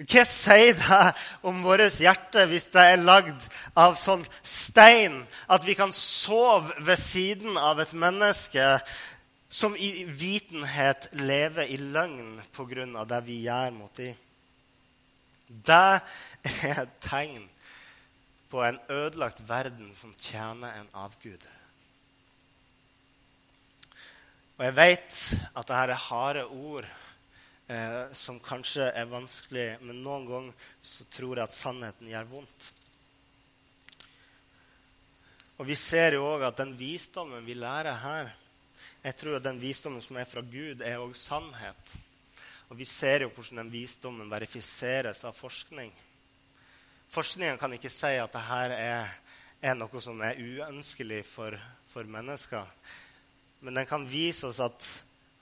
Hva 0.00 0.24
sier 0.24 0.78
det 0.78 1.00
om 1.44 1.60
vårt 1.62 2.00
hjerte 2.00 2.46
hvis 2.48 2.70
det 2.72 2.86
er 2.94 3.04
lagd 3.04 3.42
av 3.76 3.98
sånn 4.00 4.24
stein 4.42 5.20
at 5.46 5.66
vi 5.66 5.76
kan 5.76 5.92
sove 5.92 6.72
ved 6.86 6.98
siden 6.98 7.58
av 7.60 7.82
et 7.82 7.92
menneske 7.92 8.78
som 9.50 9.74
i 9.76 10.06
vitenhet 10.06 11.10
lever 11.18 11.68
i 11.68 11.76
løgn 11.76 12.38
pga. 12.54 13.04
det 13.04 13.22
vi 13.26 13.42
gjør 13.44 13.76
mot 13.76 13.94
dem? 13.98 14.16
Det 15.50 16.00
er 16.62 16.84
et 16.84 16.98
tegn 17.02 17.48
på 18.50 18.62
en 18.62 18.78
ødelagt 18.90 19.42
verden 19.48 19.90
som 19.94 20.14
tjener 20.14 20.78
en 20.78 20.90
avgud. 20.94 21.42
Og 24.58 24.66
jeg 24.66 24.76
vet 24.76 25.18
at 25.56 25.66
dette 25.66 25.78
er 25.88 26.02
harde 26.06 26.42
ord 26.46 26.86
eh, 26.86 28.10
som 28.14 28.38
kanskje 28.44 28.90
er 28.92 29.08
vanskelig, 29.10 29.68
men 29.80 30.02
noen 30.04 30.26
ganger 30.28 30.68
så 30.84 31.06
tror 31.10 31.38
jeg 31.38 31.48
at 31.48 31.56
sannheten 31.56 32.10
gjør 32.10 32.28
vondt. 32.34 32.66
Og 35.60 35.66
vi 35.68 35.76
ser 35.76 36.14
jo 36.16 36.28
òg 36.28 36.46
at 36.46 36.60
den 36.60 36.76
visdommen 36.78 37.44
vi 37.44 37.58
lærer 37.58 37.98
her 38.00 38.30
Jeg 39.02 39.16
tror 39.16 39.36
at 39.38 39.44
den 39.44 39.58
visdommen 39.60 40.02
som 40.04 40.16
er 40.20 40.28
fra 40.28 40.42
Gud, 40.44 40.82
er 40.84 41.00
òg 41.00 41.14
sannhet. 41.16 41.94
Og 42.70 42.78
vi 42.78 42.86
ser 42.86 43.24
jo 43.24 43.32
hvordan 43.34 43.64
den 43.64 43.72
visdommen 43.72 44.30
verifiseres 44.30 45.24
av 45.26 45.34
forskning. 45.34 45.90
Forskningen 47.10 47.58
kan 47.58 47.72
ikke 47.74 47.90
si 47.90 48.12
at 48.14 48.30
dette 48.30 48.74
er, 48.78 49.08
er 49.58 49.74
noe 49.74 50.02
som 50.02 50.20
er 50.22 50.38
uønskelig 50.38 51.24
for, 51.26 51.56
for 51.90 52.06
mennesker. 52.06 52.68
Men 53.66 53.80
den 53.80 53.88
kan 53.90 54.06
vise 54.08 54.46
oss 54.46 54.60
at, 54.62 54.86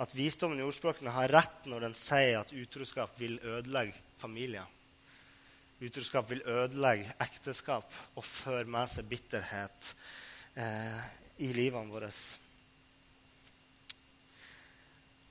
at 0.01 0.17
visdommen 0.17 0.59
i 0.59 0.64
ordspråkene 0.64 1.12
har 1.12 1.29
rett 1.37 1.69
når 1.69 1.85
den 1.87 1.99
sier 1.99 2.41
at 2.41 2.57
utroskap 2.57 3.12
vil 3.21 3.37
ødelegge 3.45 4.01
familier. 4.19 4.64
Utroskap 5.85 6.33
vil 6.33 6.43
ødelegge 6.49 7.12
ekteskap 7.23 7.93
og 8.17 8.25
føre 8.25 8.64
med 8.67 8.88
seg 8.91 9.07
bitterhet 9.07 9.93
eh, 10.59 11.03
i 11.45 11.53
livene 11.55 11.93
våre. 11.93 12.09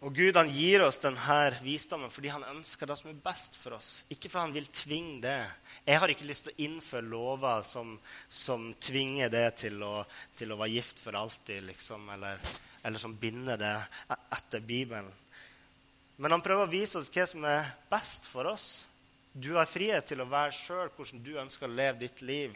Og 0.05 0.13
Gud 0.13 0.37
han 0.37 0.49
gir 0.53 0.83
oss 0.85 0.99
denne 1.01 1.37
visdommen 1.65 2.11
fordi 2.13 2.29
han 2.29 2.45
ønsker 2.45 2.85
det 2.85 2.99
som 2.99 3.09
er 3.09 3.21
best 3.23 3.55
for 3.57 3.79
oss. 3.79 4.03
Ikke 4.13 4.29
fordi 4.29 4.43
han 4.43 4.53
vil 4.53 4.67
tvinge 4.69 5.21
det. 5.23 5.39
Jeg 5.87 6.01
har 6.03 6.13
ikke 6.13 6.27
lyst 6.29 6.45
til 6.45 6.53
å 6.53 6.65
innføre 6.67 7.09
lover 7.09 7.63
som, 7.65 7.95
som 8.29 8.67
tvinger 8.77 9.33
det 9.33 9.47
til 9.63 9.81
å, 9.81 10.03
til 10.37 10.53
å, 10.53 10.59
være 10.59 10.75
gift 10.75 11.01
for 11.01 11.17
alltid, 11.17 11.65
liksom, 11.71 12.05
eller, 12.13 12.43
eller, 12.83 13.01
som 13.01 13.17
binder 13.17 13.57
det 13.57 13.73
etter 14.37 14.61
Bibelen. 14.61 15.09
Men 16.21 16.33
han 16.33 16.45
prøver 16.45 16.69
å 16.69 16.75
vise 16.75 17.01
oss 17.01 17.09
hva 17.13 17.25
som 17.29 17.49
er 17.49 17.73
best 17.89 18.29
for 18.29 18.53
oss. 18.53 18.85
Du 19.33 19.55
har 19.57 19.69
frihet 19.69 20.05
til 20.09 20.21
å 20.21 20.29
være 20.29 20.53
sjøl 20.53 20.93
hvordan 20.93 21.25
du 21.25 21.33
ønsker 21.41 21.65
å 21.65 21.73
leve 21.73 22.03
ditt 22.05 22.21
liv. 22.25 22.53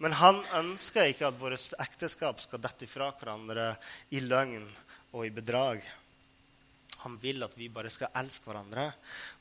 Men 0.00 0.16
han 0.16 0.40
ønsker 0.56 1.12
ikke 1.12 1.28
at 1.28 1.40
våre 1.40 1.60
ekteskap 1.84 2.40
skal 2.40 2.64
dette 2.64 2.88
fra 2.88 3.12
hverandre 3.12 3.74
i 4.14 4.24
løgn 4.24 4.64
og 5.12 5.24
i 5.26 5.32
bedrag. 5.34 5.82
Han 7.04 7.18
vil 7.22 7.44
at 7.46 7.54
vi 7.58 7.68
bare 7.70 7.90
skal 7.94 8.14
elske 8.18 8.48
hverandre 8.48 8.88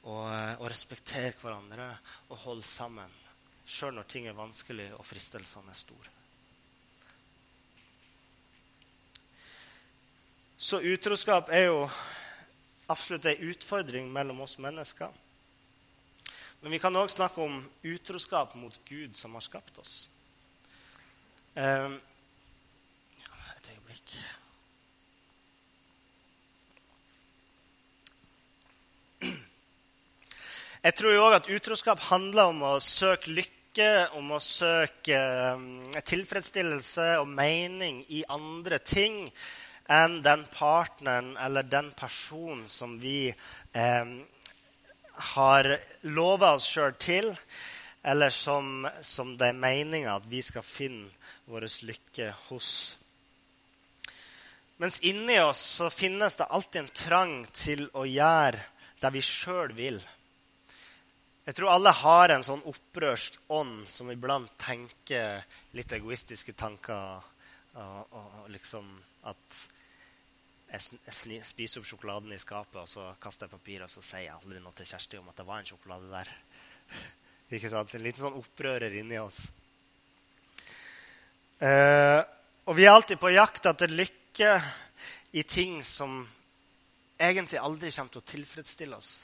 og, 0.03 0.27
og 0.59 0.67
respektere 0.69 1.33
hverandre 1.41 1.89
og 2.29 2.43
holde 2.43 2.65
sammen. 2.67 3.15
Sjøl 3.67 3.97
når 3.97 4.07
ting 4.07 4.27
er 4.29 4.37
vanskelig 4.37 4.91
og 4.95 5.05
fristelsene 5.05 5.73
er 5.73 5.79
store. 5.79 6.13
Så 10.57 10.79
utroskap 10.81 11.49
er 11.53 11.67
jo 11.67 11.81
absolutt 12.89 13.27
ei 13.29 13.51
utfordring 13.51 14.07
mellom 14.09 14.41
oss 14.41 14.57
mennesker. 14.61 15.11
Men 16.61 16.73
vi 16.73 16.79
kan 16.81 16.97
òg 16.97 17.11
snakke 17.13 17.43
om 17.43 17.59
utroskap 17.85 18.55
mot 18.57 18.79
Gud, 18.87 19.13
som 19.15 19.35
har 19.37 19.45
skapt 19.45 19.77
oss. 19.77 20.09
Um, 21.53 21.99
et 23.57 23.69
øyeblikk. 23.75 24.17
Jeg 30.87 30.93
tror 30.95 31.11
jo 31.11 31.23
òg 31.25 31.33
at 31.35 31.47
utroskap 31.51 31.99
handler 32.07 32.47
om 32.47 32.61
å 32.63 32.77
søke 32.79 33.33
lykke, 33.35 33.87
om 34.15 34.29
å 34.31 34.37
søke 34.39 35.17
um, 35.57 35.65
tilfredsstillelse 35.99 37.07
og 37.19 37.27
mening 37.27 37.97
i 38.15 38.21
andre 38.31 38.79
ting 38.79 39.17
enn 39.91 40.21
den 40.23 40.45
partneren 40.53 41.33
eller 41.43 41.67
den 41.67 41.91
personen 41.91 42.63
som 42.71 42.95
vi 43.03 43.27
eh, 43.27 44.15
har 45.33 45.71
lova 46.07 46.53
oss 46.55 46.71
sjøl 46.71 46.95
til, 46.95 47.33
eller 48.07 48.31
som, 48.31 48.87
som 49.03 49.35
det 49.35 49.51
er 49.51 49.59
meninga 49.67 50.15
at 50.15 50.31
vi 50.31 50.39
skal 50.39 50.63
finne 50.63 51.11
vår 51.51 51.67
lykke 51.89 52.31
hos. 52.47 52.71
Mens 54.79 55.03
inni 55.03 55.41
oss 55.43 55.67
så 55.81 55.91
finnes 55.91 56.39
det 56.39 56.47
alltid 56.47 56.85
en 56.85 56.93
trang 57.03 57.41
til 57.51 57.89
å 57.91 58.07
gjøre 58.07 58.69
det 59.03 59.17
vi 59.19 59.31
sjøl 59.35 59.75
vil. 59.75 59.99
Jeg 61.47 61.55
tror 61.55 61.71
alle 61.71 61.93
har 61.95 62.33
en 62.33 62.43
sånn 62.43 62.65
opprørsk 62.67 63.37
ånd 63.55 63.85
som 63.87 64.09
iblant 64.11 64.51
tenker 64.59 65.45
litt 65.79 65.93
egoistiske 65.95 66.51
tanker. 66.59 67.21
Og, 67.79 68.15
og, 68.19 68.33
liksom 68.51 68.89
at 69.29 69.59
jeg, 70.73 70.97
jeg, 71.07 71.45
spiser 71.47 71.79
opp 71.79 71.87
sjokoladen 71.87 72.33
i 72.35 72.39
skapet, 72.41 72.81
og 72.81 72.89
så 72.91 73.05
kaster 73.23 73.47
jeg 73.47 73.53
papir, 73.53 73.85
og 73.85 73.93
så 73.93 74.03
sier 74.03 74.25
jeg 74.25 74.33
aldri 74.35 74.59
noe 74.59 74.75
til 74.75 74.89
Kjersti 74.89 75.21
om 75.21 75.29
at 75.31 75.39
det 75.39 75.45
var 75.47 75.61
en 75.61 75.69
sjokolade 75.69 76.11
der. 76.11 76.33
Ikke 77.55 77.71
sant? 77.71 77.95
En 77.95 78.03
liten 78.03 78.25
sånn 78.25 78.41
opprører 78.41 78.97
inni 78.99 79.21
oss. 79.21 79.39
Uh, 81.63 82.27
og 82.67 82.75
vi 82.75 82.89
er 82.89 82.91
alltid 82.91 83.23
på 83.23 83.31
jakt 83.31 83.71
etter 83.71 83.95
lykke 83.95 84.51
i 85.31 85.47
ting 85.47 85.79
som 85.87 86.19
egentlig 87.15 87.63
aldri 87.63 87.95
kommer 87.95 88.17
til 88.17 88.25
å 88.25 88.29
tilfredsstille 88.35 88.99
oss. 88.99 89.15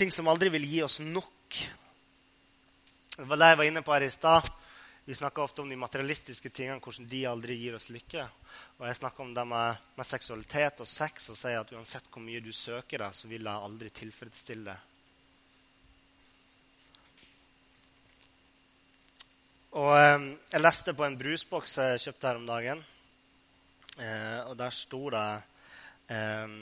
Ting 0.00 0.08
som 0.12 0.28
aldri 0.32 0.48
vil 0.48 0.64
gi 0.64 0.78
oss 0.80 1.02
nok. 1.04 1.56
Det 3.16 3.24
var 3.28 3.36
det 3.36 3.48
jeg 3.50 3.58
var 3.60 3.66
inne 3.68 3.82
på 3.84 3.92
her 3.92 4.06
i 4.06 4.14
stad. 4.14 4.46
Vi 5.04 5.12
snakker 5.18 5.44
ofte 5.44 5.60
om 5.60 5.68
de 5.68 5.76
materialistiske 5.76 6.48
tingene, 6.48 6.80
hvordan 6.80 7.08
de 7.10 7.20
aldri 7.28 7.58
gir 7.60 7.76
oss 7.76 7.90
lykke. 7.92 8.24
Og 8.78 8.86
jeg 8.88 8.96
snakker 8.96 9.26
om 9.26 9.34
det 9.36 9.44
med, 9.52 9.84
med 10.00 10.08
seksualitet 10.08 10.80
og 10.80 10.88
sex 10.88 11.28
og 11.28 11.36
sier 11.36 11.60
at 11.60 11.76
uansett 11.76 12.08
hvor 12.08 12.24
mye 12.24 12.40
du 12.40 12.48
søker 12.48 13.04
det, 13.04 13.10
så 13.12 13.28
vil 13.28 13.44
det 13.44 13.58
aldri 13.68 13.92
tilfredsstille 14.00 14.72
deg. 14.72 14.88
Og 19.84 19.92
eh, 20.00 20.28
Jeg 20.56 20.64
leste 20.64 20.96
på 20.96 21.10
en 21.10 21.20
brusboks 21.26 21.76
jeg 21.84 22.06
kjøpte 22.06 22.32
her 22.32 22.40
om 22.40 22.48
dagen. 22.48 22.86
Eh, 24.00 24.38
og 24.48 24.56
Der 24.64 24.72
sto 24.80 25.10
det 25.12 25.26
eh, 26.08 26.60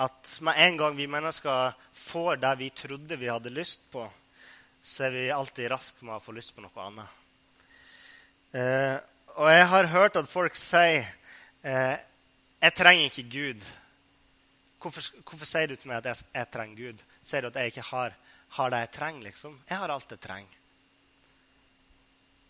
at 0.00 0.38
med 0.40 0.54
en 0.56 0.76
gang 0.76 0.96
vi 0.96 1.06
mennesker 1.10 1.74
får 1.92 2.36
det 2.40 2.52
vi 2.58 2.70
trodde 2.70 3.16
vi 3.20 3.28
hadde 3.28 3.52
lyst 3.52 3.84
på, 3.92 4.06
så 4.82 5.04
er 5.04 5.10
vi 5.10 5.24
alltid 5.30 5.70
raske 5.70 6.04
med 6.04 6.16
å 6.16 6.22
få 6.22 6.32
lyst 6.32 6.54
på 6.56 6.64
noe 6.64 6.86
annet. 6.86 7.18
Eh, 8.52 8.96
og 9.36 9.48
jeg 9.52 9.68
har 9.68 9.92
hørt 9.92 10.16
at 10.20 10.28
folk 10.28 10.56
sier 10.56 11.06
eh, 11.62 11.96
'Jeg 12.62 12.74
trenger 12.74 13.04
ikke 13.04 13.30
Gud'. 13.30 13.64
Hvorfor, 14.78 15.02
hvorfor, 15.26 15.46
sier 15.46 15.66
du 15.66 15.76
til 15.76 15.88
meg 15.88 15.96
at 15.96 16.04
jeg, 16.04 16.26
jeg, 16.34 16.46
trenger 16.52 16.76
Gud? 16.76 16.98
Sier 17.22 17.40
du 17.40 17.46
at 17.46 17.56
jeg 17.56 17.66
ikke 17.66 17.86
har, 17.86 18.12
har 18.48 18.70
det 18.70 18.78
jeg 18.78 18.90
trenger? 18.90 19.22
liksom? 19.22 19.60
Jeg 19.68 19.78
har 19.78 19.88
alt 19.90 20.10
jeg 20.10 20.20
trenger. 20.20 20.58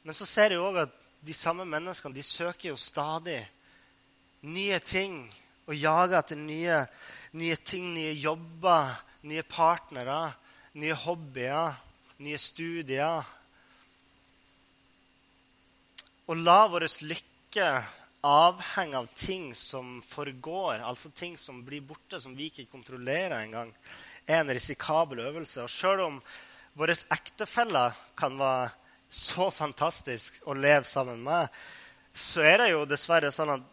Men 0.03 0.15
så 0.15 0.27
ser 0.27 0.51
jeg 0.51 0.61
òg 0.61 0.83
at 0.83 0.95
de 1.27 1.35
samme 1.35 1.65
menneskene 1.65 2.15
de 2.15 2.23
søker 2.23 2.69
jo 2.69 2.77
stadig 2.77 3.41
nye 4.43 4.79
ting 4.79 5.35
og 5.67 5.77
jager 5.77 6.19
etter 6.19 6.37
nye 6.37 6.79
nye 7.39 7.57
ting, 7.57 7.93
nye 7.95 8.13
jobber, 8.13 8.93
nye 9.29 9.43
partnere, 9.43 10.35
nye 10.75 10.95
hobbyer, 11.05 11.79
nye 12.23 12.39
studier. 12.39 13.25
Og 16.29 16.39
la 16.39 16.61
vår 16.71 16.87
lykke 17.09 17.69
avhenge 18.23 19.01
av 19.01 19.09
ting 19.19 19.51
som 19.59 19.97
forgår, 20.07 20.85
altså 20.87 21.11
ting 21.11 21.35
som 21.39 21.65
blir 21.67 21.83
borte, 21.83 22.21
som 22.21 22.37
vi 22.39 22.51
ikke 22.51 22.71
kontrollerer 22.71 23.41
engang, 23.41 23.73
er 24.27 24.43
en 24.43 24.53
risikabel 24.55 25.25
øvelse. 25.27 25.65
Og 25.65 25.73
sjøl 25.73 26.05
om 26.07 26.21
våre 26.79 26.95
ektefeller 27.13 27.97
kan 28.17 28.39
være 28.39 28.71
så 29.13 29.51
fantastisk 29.53 30.39
å 30.49 30.55
leve 30.57 30.87
sammen 30.89 31.21
med, 31.25 31.51
så 32.15 32.45
er 32.47 32.63
det 32.63 32.71
jo 32.73 32.87
dessverre 32.89 33.33
sånn 33.33 33.57
at 33.57 33.67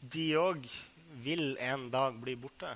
de 0.00 0.26
òg 0.40 0.64
vil 1.24 1.56
en 1.60 1.88
dag 1.90 2.16
bli 2.20 2.36
borte. 2.38 2.70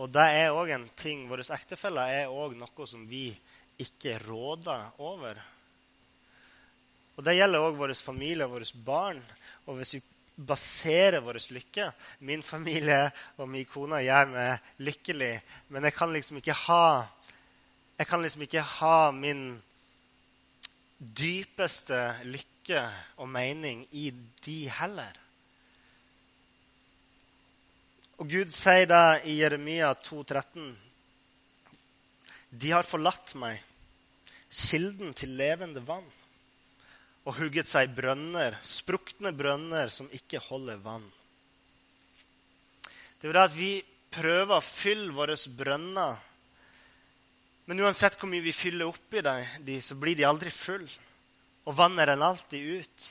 Og 0.00 0.08
det 0.08 0.26
er 0.32 0.54
òg 0.56 0.70
en 0.72 0.86
ting 0.96 1.26
Våre 1.28 1.44
ektefeller 1.44 2.22
er 2.22 2.32
òg 2.32 2.54
noe 2.56 2.86
som 2.88 3.02
vi 3.08 3.28
ikke 3.80 4.18
råder 4.24 5.00
over. 5.02 5.40
Og 7.16 7.24
Det 7.24 7.36
gjelder 7.36 7.66
òg 7.66 7.76
vår 7.76 7.92
familie 7.98 8.46
og 8.46 8.54
våre 8.54 8.84
barn. 8.84 9.20
Og 9.68 9.76
hvis 9.76 9.98
vi 9.98 10.02
baserer 10.40 11.20
vår 11.20 11.36
lykke 11.52 11.90
Min 12.24 12.42
familie 12.42 13.10
og 13.36 13.48
min 13.48 13.66
kone 13.68 14.00
gjør 14.00 14.30
meg 14.32 14.70
lykkelig, 14.78 15.34
men 15.68 15.84
jeg 15.84 15.94
kan 15.94 16.12
liksom 16.12 16.40
ikke 16.40 16.56
ha 16.66 16.84
jeg 18.00 18.08
kan 18.08 18.22
liksom 18.22 18.42
ikke 18.46 18.62
ha 18.64 19.10
min 19.12 19.60
dypeste 20.96 21.98
lykke 22.24 22.86
og 23.20 23.28
mening 23.28 23.82
i 23.92 24.06
de 24.46 24.70
heller. 24.72 25.19
Og 28.20 28.28
Gud 28.28 28.50
sier 28.52 28.84
det 28.84 29.22
i 29.32 29.38
Jeremia 29.38 29.94
2,13. 29.96 30.66
De 32.50 32.72
har 32.74 32.84
forlatt 32.84 33.32
meg, 33.40 33.62
kilden 34.52 35.14
til 35.16 35.32
levende 35.38 35.80
vann, 35.86 36.04
og 37.24 37.38
hugget 37.38 37.70
seg 37.70 37.94
brønner, 37.96 38.58
sprukne 38.66 39.32
brønner 39.36 39.88
som 39.92 40.10
ikke 40.12 40.42
holder 40.50 40.82
vann. 40.84 41.06
Det 42.84 43.24
er 43.24 43.30
jo 43.30 43.36
det 43.38 43.46
at 43.46 43.56
vi 43.56 43.70
prøver 44.12 44.56
å 44.58 44.64
fylle 44.64 45.14
våre 45.16 45.38
brønner. 45.56 46.20
Men 47.70 47.80
uansett 47.86 48.18
hvor 48.20 48.28
mye 48.28 48.44
vi 48.44 48.52
fyller 48.56 48.90
oppi 48.90 49.24
dem, 49.24 49.80
så 49.80 49.96
blir 49.96 50.18
de 50.18 50.28
aldri 50.28 50.52
full. 50.52 50.84
Og 51.64 51.76
vannet 51.78 52.08
renner 52.10 52.34
alltid 52.34 52.84
ut. 52.84 53.08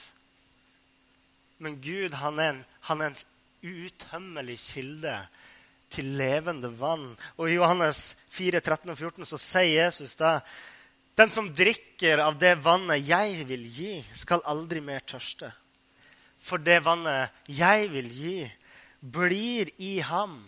Men 1.65 1.81
Gud 1.81 2.17
han 2.21 2.41
er 2.41 2.53
en, 2.53 2.63
han 2.89 3.01
er 3.01 3.13
en 3.13 3.21
uuttømmelig 3.63 4.57
kilde 4.61 5.15
til 5.89 6.11
levende 6.19 6.71
vann. 6.79 7.07
Og 7.37 7.49
i 7.49 7.57
Johannes 7.57 8.15
4, 8.29 8.61
13 8.61 8.91
og 8.93 8.97
14 8.97 9.29
så 9.29 9.39
sier 9.41 9.85
Jesus 9.85 10.15
da 10.19 10.39
den 11.19 11.31
som 11.33 11.49
drikker 11.51 12.21
av 12.23 12.37
det 12.39 12.53
vannet 12.63 13.03
jeg 13.03 13.43
vil 13.49 13.65
gi, 13.75 13.97
skal 14.15 14.45
aldri 14.47 14.79
mer 14.79 15.03
tørste. 15.03 15.49
For 16.39 16.61
det 16.63 16.79
vannet 16.85 17.35
jeg 17.51 17.89
vil 17.91 18.07
gi, 18.07 18.37
blir 19.01 19.71
i 19.83 19.97
ham. 20.05 20.39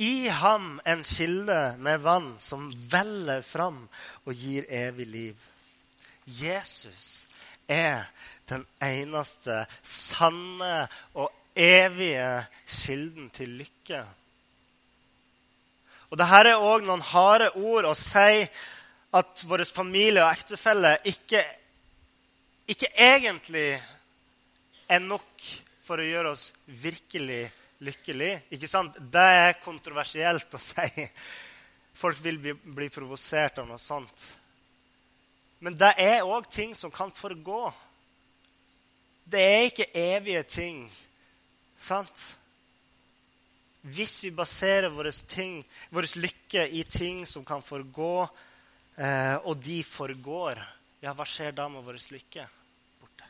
I 0.00 0.26
ham 0.32 0.78
en 0.88 1.04
kilde 1.06 1.76
med 1.84 2.00
vann 2.02 2.32
som 2.40 2.70
veller 2.90 3.44
fram 3.44 3.84
og 4.24 4.32
gir 4.32 4.64
evig 4.72 5.06
liv. 5.06 5.36
Jesus 6.24 7.26
er 7.68 8.08
den 8.48 8.64
eneste 8.82 9.64
sanne 9.84 10.86
og 11.12 11.28
evige 11.54 12.28
kilden 12.66 13.30
til 13.34 13.56
lykke. 13.60 14.04
Og 16.10 16.18
Dette 16.18 16.40
er 16.46 16.60
òg 16.60 16.84
noen 16.86 17.02
harde 17.02 17.50
ord 17.58 17.88
å 17.90 17.94
si 17.98 18.44
at 19.14 19.44
vår 19.46 19.64
familie 19.66 20.22
og 20.22 20.32
ektefelle 20.34 20.96
ikke, 21.10 21.42
ikke 22.70 22.90
egentlig 22.98 23.68
er 24.90 25.02
nok 25.02 25.48
for 25.84 26.00
å 26.00 26.06
gjøre 26.06 26.32
oss 26.34 26.48
virkelig 26.66 27.42
lykkelig. 27.84 28.32
Ikke 28.54 28.70
sant? 28.70 28.96
Det 28.98 29.26
er 29.40 29.58
kontroversielt 29.62 30.54
å 30.54 30.60
si. 30.62 31.08
Folk 31.94 32.18
vil 32.24 32.40
bli, 32.42 32.54
bli 32.54 32.88
provosert 32.90 33.60
av 33.62 33.68
noe 33.68 33.78
sånt. 33.78 34.28
Men 35.62 35.76
det 35.78 35.92
er 36.02 36.26
òg 36.26 36.48
ting 36.52 36.74
som 36.76 36.92
kan 36.92 37.12
forgå. 37.14 37.68
Det 39.24 39.40
er 39.40 39.66
ikke 39.68 39.90
evige 39.96 40.42
ting. 40.42 40.80
Sant? 41.84 42.22
Hvis 43.84 44.22
vi 44.24 44.30
baserer 44.32 44.88
vår, 44.88 45.10
lykke 46.16 46.64
i 46.72 46.84
ting 46.88 47.26
som 47.28 47.44
kan 47.44 47.60
forgå, 47.62 48.28
eh, 48.96 49.36
og 49.44 49.60
de 49.60 49.82
forgår, 49.84 50.60
ja, 51.04 51.12
hva 51.12 51.26
skjer 51.28 51.52
da 51.52 51.68
med 51.68 51.84
vår 51.84 52.00
lykke? 52.14 52.46
Borte. 53.02 53.28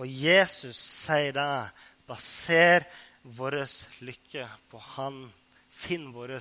Og 0.00 0.08
Jesus 0.08 0.80
sier 0.80 1.36
det. 1.36 1.50
Baser 2.08 2.86
vår 3.36 3.60
lykke 4.08 4.48
på 4.70 4.80
Han. 4.94 5.26
Finn 5.68 6.08
vår 6.14 6.38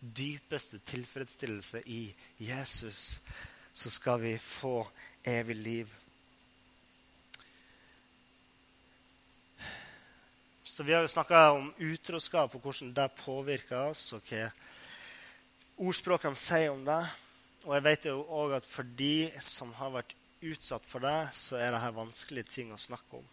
dypeste 0.00 0.82
tilfredsstillelse 0.84 1.84
i 1.86 2.08
Jesus 2.42 3.20
så 3.74 3.90
skal 3.90 4.18
vi 4.20 4.34
få 4.38 4.80
evig 5.22 5.56
liv. 5.56 5.94
Så 10.74 10.82
Vi 10.82 10.92
har 10.92 11.04
jo 11.04 11.08
snakka 11.08 11.40
om 11.54 11.68
utroskap 11.78 12.54
og 12.56 12.64
hvordan 12.64 12.88
det 12.96 13.12
påvirker 13.20 13.92
oss, 13.92 14.08
og 14.16 14.24
hva 14.26 14.48
ordspråkene 15.86 16.34
sier 16.34 16.72
om 16.72 16.80
det. 16.82 16.96
Og 17.62 17.76
jeg 17.76 17.84
vet 17.84 18.06
jo 18.08 18.14
òg 18.26 18.56
at 18.56 18.64
for 18.66 18.88
de 18.98 19.28
som 19.38 19.70
har 19.78 19.92
vært 19.94 20.16
utsatt 20.42 20.88
for 20.90 21.06
det, 21.06 21.28
så 21.38 21.60
er 21.62 21.76
dette 21.76 21.90
vanskelige 21.94 22.50
ting 22.56 22.72
å 22.74 22.78
snakke 22.82 23.20
om. 23.20 23.28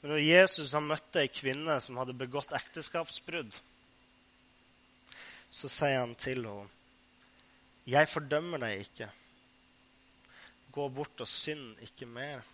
Men 0.00 0.10
når 0.16 0.24
Jesus 0.24 0.74
har 0.74 0.82
møtt 0.82 1.20
ei 1.22 1.30
kvinne 1.30 1.76
som 1.78 2.00
hadde 2.02 2.16
begått 2.24 2.56
ekteskapsbrudd, 2.58 3.54
så 5.46 5.70
sier 5.70 6.00
han 6.00 6.18
til 6.18 6.42
henne, 6.42 6.66
'Jeg 7.86 8.10
fordømmer 8.10 8.58
deg 8.66 8.82
ikke. 8.82 9.10
Gå 10.76 10.88
bort 10.92 11.24
og 11.24 11.28
synd 11.30 11.80
ikke 11.86 12.08
mer.' 12.08 12.44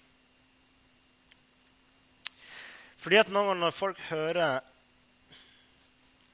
Fordi 3.03 3.19
at 3.19 3.31
noen 3.35 3.49
ganger 3.49 3.65
når 3.65 3.75
folk 3.75 4.03
hører 4.13 4.61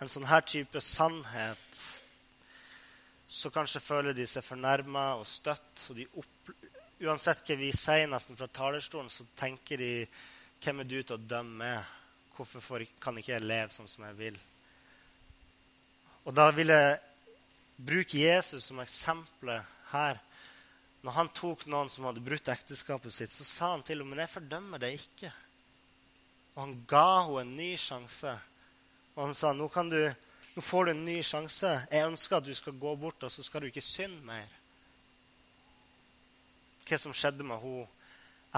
en 0.02 0.10
sånn 0.12 0.28
her 0.28 0.44
type 0.44 0.80
sannhet, 0.84 1.78
så 3.28 3.50
kanskje 3.52 3.80
føler 3.80 4.16
de 4.16 4.26
seg 4.28 4.44
fornærma 4.44 5.14
og 5.16 5.26
støtt. 5.28 5.86
og 5.90 6.20
opp, 6.20 6.52
Uansett 6.98 7.44
hva 7.46 7.54
vi 7.54 7.70
sier 7.72 8.08
nesten 8.10 8.36
fra 8.36 8.48
talerstolen, 8.50 9.10
så 9.10 9.24
tenker 9.36 9.76
de 9.78 10.06
'Hvem 10.60 10.80
er 10.80 10.84
du 10.84 11.02
til 11.02 11.16
å 11.16 11.28
dømme?' 11.28 11.86
Hvorfor 12.36 12.86
kan 13.00 13.18
ikke 13.18 13.32
jeg 13.32 13.42
leve 13.42 13.70
sånn 13.70 13.88
som 13.88 14.04
jeg 14.04 14.16
vil? 14.18 14.38
Og 16.24 16.34
da 16.34 16.50
vil 16.50 16.68
jeg 16.68 17.00
bruke 17.86 18.18
Jesus 18.18 18.64
som 18.64 18.78
eksempel 18.78 19.64
her. 19.90 20.20
Når 21.06 21.14
han 21.14 21.30
tok 21.34 21.66
noen 21.70 21.90
som 21.92 22.08
hadde 22.08 22.22
brutt 22.24 22.48
ekteskapet 22.50 23.14
sitt, 23.14 23.32
så 23.32 23.44
sa 23.46 23.72
han 23.76 23.84
til 23.86 24.00
henne 24.00 24.10
men 24.10 24.24
jeg 24.24 24.32
fordømmer 24.32 24.82
det 24.82 24.94
ikke. 24.98 25.30
Og 26.56 26.62
han 26.64 26.78
ga 26.90 27.10
henne 27.28 27.44
en 27.44 27.52
ny 27.58 27.68
sjanse. 27.78 28.32
Og 29.14 29.28
han 29.28 29.36
sa 29.38 29.52
nå, 29.54 29.68
du, 29.90 30.00
nå 30.56 30.64
får 30.64 30.88
du 30.88 30.92
en 30.94 31.04
ny 31.06 31.20
sjanse. 31.26 31.70
Jeg 31.92 32.08
ønsker 32.10 32.40
at 32.40 32.48
du 32.48 32.54
skal 32.54 32.80
gå 32.82 32.96
bort, 32.98 33.22
og 33.22 33.30
så 33.30 33.46
skal 33.46 33.62
du 33.62 33.70
ikke 33.70 33.84
synde 33.84 34.24
mer. 34.26 34.50
Hva 36.88 36.98
som 36.98 37.14
skjedde 37.14 37.46
med 37.46 37.62
henne 37.62 37.86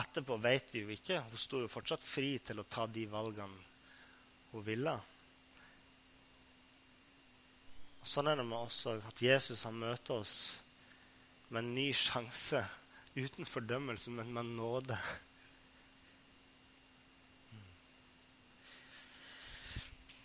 etterpå, 0.00 0.38
vet 0.40 0.72
vi 0.72 0.84
jo 0.84 0.94
ikke. 0.94 1.20
Hun 1.28 1.40
sto 1.44 1.60
jo 1.60 1.68
fortsatt 1.68 2.04
fri 2.06 2.38
til 2.44 2.62
å 2.62 2.68
ta 2.70 2.86
de 2.88 3.04
valgene 3.10 3.68
hun 4.54 4.64
ville. 4.64 4.96
Og 8.00 8.08
Sånn 8.08 8.30
er 8.30 8.40
det 8.40 8.46
med 8.48 8.58
oss 8.58 8.80
òg, 8.88 9.02
at 9.06 9.20
Jesus 9.22 9.66
har 9.68 9.76
møter 9.76 10.22
oss 10.22 10.36
med 11.50 11.64
en 11.64 11.74
ny 11.74 11.90
sjanse. 11.94 12.62
Uten 13.18 13.46
fordømmelse, 13.46 14.10
men 14.14 14.32
med 14.32 14.54
nåde. 14.54 14.98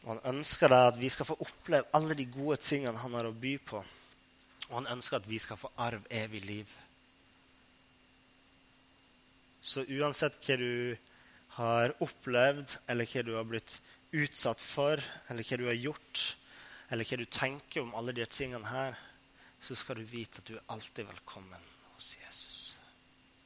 Og 0.05 0.11
Han 0.11 0.35
ønsker 0.35 0.69
da 0.69 0.83
at 0.87 0.99
vi 1.01 1.09
skal 1.09 1.25
få 1.25 1.37
oppleve 1.41 1.89
alle 1.97 2.13
de 2.13 2.27
gode 2.29 2.59
tingene 2.61 3.01
han 3.01 3.17
har 3.17 3.25
å 3.25 3.33
by 3.33 3.55
på. 3.57 3.81
Og 4.69 4.75
han 4.77 4.91
ønsker 4.93 5.17
at 5.17 5.29
vi 5.29 5.39
skal 5.41 5.57
få 5.57 5.71
arv 5.81 6.05
evig 6.13 6.43
liv. 6.45 6.77
Så 9.65 9.81
uansett 9.89 10.37
hva 10.45 10.57
du 10.61 10.95
har 11.57 11.95
opplevd, 12.05 12.77
eller 12.87 13.09
hva 13.09 13.23
du 13.25 13.33
har 13.33 13.49
blitt 13.49 13.79
utsatt 14.13 14.61
for, 14.61 15.01
eller 15.29 15.47
hva 15.47 15.57
du 15.57 15.65
har 15.65 15.79
gjort, 15.79 16.25
eller 16.93 17.07
hva 17.09 17.17
du 17.17 17.25
tenker 17.25 17.81
om 17.81 17.95
alle 17.97 18.13
de 18.13 18.25
tingene 18.29 18.69
her, 18.69 18.97
så 19.59 19.75
skal 19.75 19.95
du 19.99 20.03
vite 20.09 20.41
at 20.41 20.47
du 20.47 20.55
er 20.55 20.65
alltid 20.73 21.03
velkommen 21.03 21.71
hos 21.93 22.15
Jesus. 22.19 22.64